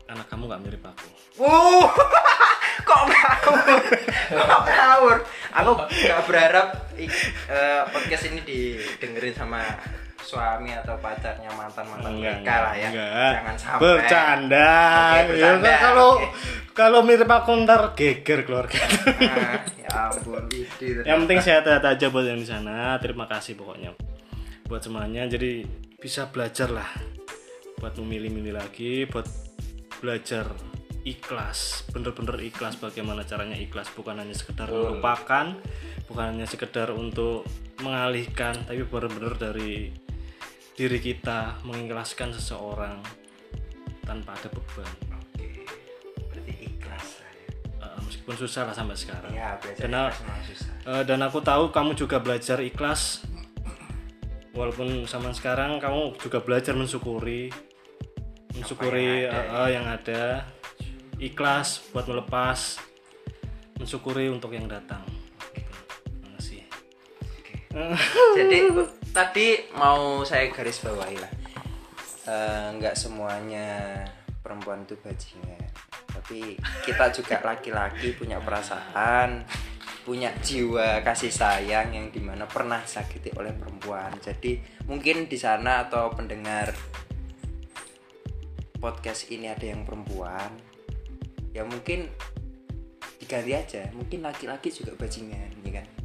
anak 0.05 0.27
kamu 0.27 0.51
nggak 0.51 0.61
mirip 0.61 0.83
aku 0.83 1.07
Wow, 1.39 1.87
kok 2.83 3.01
ngawur? 3.07 3.79
Kok 4.27 4.63
ngawur? 4.67 5.17
Aku 5.55 5.71
gak 5.79 6.21
berharap 6.27 6.67
eh, 6.99 7.79
podcast 7.87 8.27
ini 8.27 8.43
didengerin 8.43 9.31
sama 9.31 9.63
suami 10.19 10.75
atau 10.75 10.99
pacarnya 10.99 11.47
mantan 11.55 11.87
mantan 11.87 12.11
mereka 12.19 12.43
lah 12.59 12.73
ya. 12.75 12.91
enggak. 12.91 13.31
Jangan 13.39 13.55
sampai. 13.55 13.83
bercanda, 13.87 14.67
Oke, 14.75 15.15
Ya, 15.15 15.23
bercanda, 15.23 15.71
kalau 15.79 16.09
oke. 16.11 16.27
kalau 16.75 16.99
mirip 17.07 17.31
aku 17.31 17.51
ntar 17.63 17.81
geger 17.95 18.39
keluarga 18.43 18.83
Ah, 19.23 19.63
ya 19.79 19.89
ampun, 20.11 20.43
yang 21.07 21.23
penting 21.23 21.39
sehat-sehat 21.39 21.87
aja 21.87 22.05
buat 22.11 22.27
yang 22.27 22.35
di 22.35 22.45
sana 22.45 22.99
terima 22.99 23.31
kasih 23.31 23.55
pokoknya 23.55 23.95
buat 24.69 24.85
semuanya. 24.85 25.25
Jadi 25.25 25.65
bisa 25.97 26.29
belajar 26.29 26.69
lah 26.69 26.87
buat 27.81 27.97
memilih-milih 27.97 28.53
lagi 28.55 29.07
buat 29.07 29.27
belajar 29.99 30.47
ikhlas 31.07 31.87
bener-bener 31.95 32.37
ikhlas 32.43 32.77
bagaimana 32.77 33.25
caranya 33.25 33.57
ikhlas. 33.57 33.89
Bukan 33.97 34.21
hanya 34.21 34.37
sekedar 34.37 34.69
melupakan 34.69 35.57
bukan 36.05 36.25
hanya 36.37 36.45
sekedar 36.45 36.93
untuk 36.93 37.49
mengalihkan 37.81 38.53
tapi 38.69 38.85
bener-bener 38.85 39.33
dari 39.35 39.89
diri 40.73 40.99
kita 41.03 41.59
mengikhlaskan 41.67 42.31
seseorang 42.31 43.03
tanpa 44.07 44.33
ada 44.33 44.47
beban. 44.47 44.89
Oke, 45.11 45.67
berarti 46.31 46.53
ikhlas. 46.65 47.07
Eh, 47.83 47.99
meskipun 47.99 48.35
susah 48.39 48.63
lah 48.65 48.73
sampai 48.73 48.95
sekarang. 48.95 49.31
Ya, 49.35 49.59
memang 49.59 50.41
susah. 50.47 50.71
Eh, 50.87 51.03
dan 51.03 51.19
aku 51.21 51.43
tahu 51.43 51.69
kamu 51.69 51.93
juga 51.99 52.17
belajar 52.23 52.63
ikhlas 52.63 53.27
walaupun 54.53 55.05
sama 55.05 55.31
sekarang 55.31 55.77
kamu 55.77 56.17
juga 56.17 56.41
belajar 56.41 56.73
mensyukuri 56.73 57.49
mensyukuri 58.55 59.25
yang 59.25 59.33
ada, 59.33 59.39
eh, 59.39 59.55
eh, 59.55 59.69
yang 59.71 59.85
ada. 59.87 60.23
Ikhlas 61.19 61.83
buat 61.91 62.07
melepas 62.07 62.79
mensyukuri 63.79 64.31
untuk 64.31 64.55
yang 64.55 64.67
datang. 64.67 65.03
Kasih. 66.39 66.63
Jadi 68.39 68.57
tadi 69.11 69.47
mau 69.75 70.23
saya 70.23 70.47
garis 70.51 70.79
bawahi 70.83 71.17
lah. 71.19 71.31
Eh, 72.29 72.67
nggak 72.79 72.95
semuanya 72.95 74.03
perempuan 74.39 74.87
itu 74.87 74.95
bajingan. 74.99 75.59
Tapi 76.09 76.59
kita 76.83 77.11
juga 77.15 77.39
laki-laki 77.43 78.11
punya 78.15 78.43
perasaan, 78.43 79.43
punya 80.09 80.33
jiwa 80.41 81.05
kasih 81.05 81.29
sayang 81.29 81.93
yang 81.93 82.09
di 82.09 82.17
mana 82.17 82.49
pernah 82.49 82.81
disakiti 82.81 83.29
oleh 83.37 83.53
perempuan. 83.53 84.09
Jadi 84.17 84.57
mungkin 84.89 85.29
di 85.29 85.37
sana 85.37 85.85
atau 85.85 86.09
pendengar 86.09 86.73
podcast 88.81 89.29
ini 89.29 89.45
ada 89.45 89.69
yang 89.69 89.85
perempuan, 89.85 90.49
ya 91.53 91.61
mungkin 91.61 92.09
diganti 93.21 93.53
aja. 93.53 93.85
Mungkin 93.93 94.25
laki-laki 94.25 94.73
juga 94.73 94.97
bajingan, 94.97 95.61
ya 95.61 95.77
kan? 95.77 95.99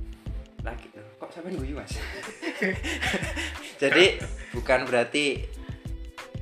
loh 1.04 1.06
kok 1.20 1.30
sampai 1.34 1.52
guyu 1.52 1.74
mas 1.76 1.92
jadi 3.82 4.16
bukan 4.54 4.88
berarti 4.88 5.44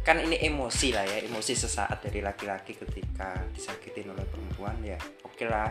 kan 0.03 0.19
ini 0.19 0.39
emosi 0.43 0.95
lah 0.95 1.07
ya 1.07 1.23
emosi 1.23 1.55
sesaat 1.55 2.11
dari 2.11 2.23
laki-laki 2.23 2.75
ketika 2.75 3.39
disakitin 3.55 4.11
oleh 4.11 4.27
perempuan 4.27 4.75
ya 4.83 4.99
oke 5.23 5.45
lah 5.47 5.71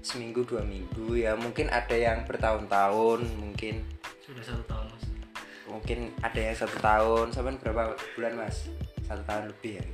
seminggu 0.00 0.44
dua 0.48 0.64
minggu 0.64 1.16
ya 1.16 1.36
mungkin 1.36 1.68
ada 1.68 1.92
yang 1.92 2.24
bertahun-tahun 2.24 3.20
mungkin 3.36 3.84
sudah 4.24 4.44
satu 4.44 4.64
tahun 4.64 4.86
mas. 4.88 5.04
mungkin 5.68 5.98
ada 6.24 6.40
yang 6.40 6.56
satu 6.56 6.76
tahun 6.80 7.26
sampai 7.30 7.60
berapa 7.60 7.94
bulan 8.16 8.32
mas? 8.40 8.72
Satu 9.04 9.22
tahun 9.26 9.52
lebih 9.52 9.82
ya? 9.82 9.84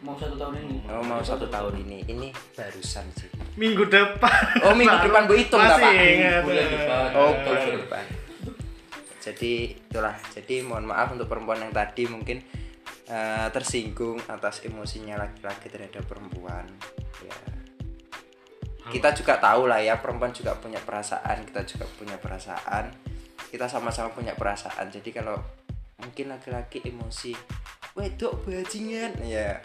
Mau 0.00 0.16
satu 0.16 0.34
tahun 0.40 0.54
ini? 0.64 0.76
Oh 0.88 1.04
mau 1.04 1.20
satu 1.20 1.46
tahun 1.46 1.84
ini. 1.86 1.98
Ini 2.08 2.28
barusan 2.56 3.06
sih. 3.12 3.28
Minggu 3.60 3.86
depan. 3.92 4.64
Oh 4.64 4.72
minggu 4.72 4.96
depan 5.04 5.28
gue 5.28 5.36
hitung 5.36 5.60
nggak, 5.60 5.76
masih 5.76 5.84
pak 5.84 6.10
ingat. 6.16 6.42
bulan 6.42 6.66
depan. 6.72 7.08
Oh, 7.12 7.32
bulan 7.44 7.68
depan. 7.76 8.04
Jadi 9.20 9.52
itulah. 9.76 10.16
Jadi 10.32 10.54
mohon 10.64 10.88
maaf 10.88 11.12
untuk 11.12 11.28
perempuan 11.28 11.60
yang 11.60 11.72
tadi 11.76 12.08
mungkin 12.08 12.40
eh, 13.04 13.48
tersinggung 13.52 14.16
atas 14.32 14.64
emosinya 14.64 15.20
laki-laki 15.20 15.68
terhadap 15.68 16.08
perempuan. 16.08 16.64
Ya. 17.20 17.59
Kita 18.90 19.14
juga 19.14 19.38
tahu 19.38 19.70
lah 19.70 19.80
ya 19.80 19.96
perempuan 20.02 20.34
juga 20.34 20.58
punya 20.58 20.82
perasaan, 20.82 21.46
kita 21.46 21.62
juga 21.64 21.86
punya 21.96 22.18
perasaan. 22.18 22.90
Kita 23.50 23.66
sama-sama 23.66 24.10
punya 24.10 24.34
perasaan. 24.34 24.90
Jadi 24.90 25.10
kalau 25.14 25.38
mungkin 26.02 26.34
laki-laki 26.34 26.82
emosi, 26.84 27.32
wedok 27.94 28.46
bajingan 28.46 29.14
ya. 29.22 29.62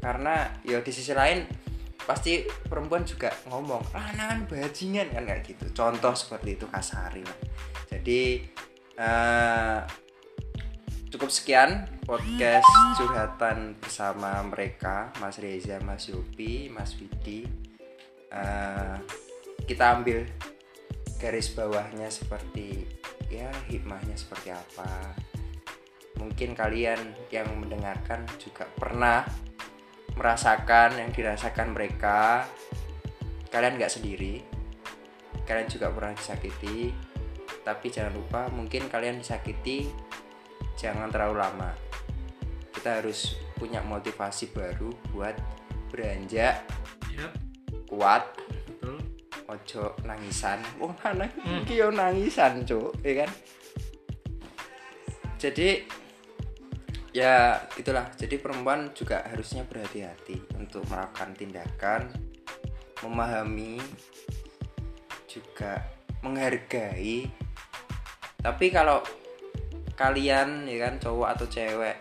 Karena 0.00 0.48
ya 0.64 0.80
di 0.80 0.92
sisi 0.94 1.12
lain 1.12 1.44
pasti 2.10 2.42
perempuan 2.42 3.04
juga 3.04 3.30
ngomong 3.46 3.94
lanangan 3.94 4.48
bajingan 4.48 5.14
kan 5.14 5.22
kayak 5.30 5.42
gitu 5.46 5.66
contoh 5.70 6.10
seperti 6.16 6.58
itu 6.58 6.66
kasarin 6.66 7.28
jadi 7.86 8.22
eh, 8.98 9.78
cukup 11.10 11.30
sekian 11.30 11.86
podcast 12.06 12.66
curhatan 12.98 13.78
bersama 13.78 14.42
mereka 14.46 15.14
Mas 15.22 15.38
Reza 15.38 15.78
Mas 15.82 16.10
Yopi 16.10 16.70
Mas 16.72 16.98
Widi 16.98 17.69
Eh, 18.30 18.96
kita 19.66 19.98
ambil 19.98 20.26
garis 21.18 21.52
bawahnya 21.52 22.08
seperti 22.08 22.86
ya 23.30 23.50
hikmahnya 23.66 24.14
seperti 24.14 24.54
apa. 24.54 25.14
Mungkin 26.18 26.54
kalian 26.54 27.14
yang 27.32 27.48
mendengarkan 27.58 28.26
juga 28.38 28.66
pernah 28.70 29.26
merasakan 30.14 30.98
yang 30.98 31.10
dirasakan 31.10 31.74
mereka. 31.74 32.46
Kalian 33.50 33.78
nggak 33.78 33.90
sendiri 33.90 34.60
kalian 35.50 35.66
juga 35.66 35.90
pernah 35.90 36.14
disakiti. 36.14 36.94
Tapi 37.66 37.86
jangan 37.90 38.14
lupa 38.14 38.46
mungkin 38.54 38.86
kalian 38.86 39.18
disakiti 39.18 39.90
jangan 40.78 41.10
terlalu 41.10 41.42
lama. 41.42 41.74
Kita 42.70 43.02
harus 43.02 43.34
punya 43.58 43.82
motivasi 43.82 44.54
baru 44.54 44.94
buat 45.10 45.34
beranjak. 45.90 46.62
Yap, 47.18 47.34
kuat 47.90 48.22
betul 48.38 49.02
ojo 49.50 49.98
nangisan. 50.06 50.62
Wong 50.78 50.94
lanang 51.02 51.34
iki 51.66 51.82
yo 51.82 51.90
nangisan 51.90 52.62
cuk 52.62 52.94
ya 53.02 53.26
kan? 53.26 53.30
Jadi 55.42 55.82
ya 57.10 57.58
gitulah. 57.74 58.06
Jadi 58.14 58.38
perempuan 58.38 58.94
juga 58.94 59.26
harusnya 59.26 59.66
berhati-hati 59.66 60.54
untuk 60.54 60.86
melakukan 60.86 61.34
tindakan 61.34 62.14
memahami 63.02 63.82
juga 65.26 65.82
menghargai. 66.22 67.26
Tapi 68.40 68.66
kalau 68.70 69.02
kalian 69.98 70.64
ya 70.64 70.88
kan 70.88 70.94
cowok 70.96 71.28
atau 71.36 71.46
cewek 71.50 71.96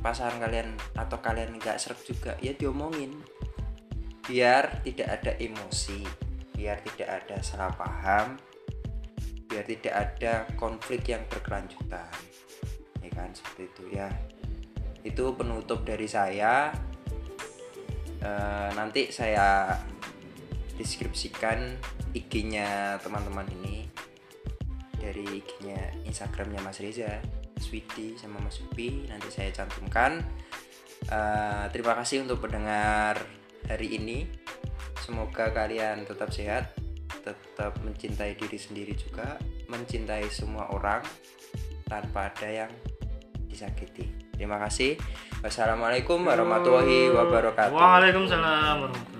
pasangan 0.00 0.40
kalian 0.40 0.74
atau 0.96 1.20
kalian 1.20 1.54
nggak 1.60 1.78
serp 1.78 2.00
juga 2.02 2.34
ya 2.40 2.56
diomongin 2.56 3.14
biar 4.30 4.86
tidak 4.86 5.08
ada 5.18 5.34
emosi 5.42 6.06
biar 6.54 6.78
tidak 6.86 7.08
ada 7.10 7.36
salah 7.42 7.74
paham 7.74 8.38
biar 9.50 9.66
tidak 9.66 9.94
ada 9.98 10.46
konflik 10.54 11.10
yang 11.10 11.26
berkelanjutan. 11.26 12.06
Ya 13.02 13.10
kan 13.10 13.34
seperti 13.34 13.66
itu 13.66 13.84
ya. 13.98 14.08
Itu 15.02 15.34
penutup 15.34 15.82
dari 15.82 16.06
saya. 16.06 16.70
Eh, 18.22 18.70
nanti 18.78 19.10
saya 19.10 19.74
deskripsikan 20.78 21.74
IG-nya 22.14 23.02
teman-teman 23.02 23.50
ini. 23.60 23.90
Dari 24.94 25.26
IG-nya 25.26 26.06
Instagramnya 26.06 26.62
Mas 26.62 26.78
Reza, 26.78 27.18
Sweety 27.58 28.14
sama 28.14 28.38
Mas 28.38 28.62
Upi. 28.62 29.10
Nanti 29.10 29.34
saya 29.34 29.50
cantumkan. 29.50 30.22
Eh, 31.10 31.64
terima 31.74 31.98
kasih 31.98 32.22
untuk 32.22 32.46
pendengar 32.46 33.18
hari 33.66 33.98
ini. 33.98 34.30
Semoga 35.00 35.50
kalian 35.50 36.06
tetap 36.06 36.30
sehat, 36.30 36.76
tetap 37.24 37.74
mencintai 37.82 38.38
diri 38.38 38.58
sendiri 38.60 38.94
juga, 38.94 39.40
mencintai 39.66 40.28
semua 40.30 40.70
orang 40.70 41.02
tanpa 41.90 42.30
ada 42.30 42.48
yang 42.48 42.72
disakiti. 43.50 44.06
Terima 44.38 44.56
kasih. 44.62 44.96
Wassalamualaikum 45.42 46.22
warahmatullahi 46.22 47.10
wabarakatuh. 47.12 47.74
Waalaikumsalam 47.76 48.76
warahmatullahi 48.86 49.19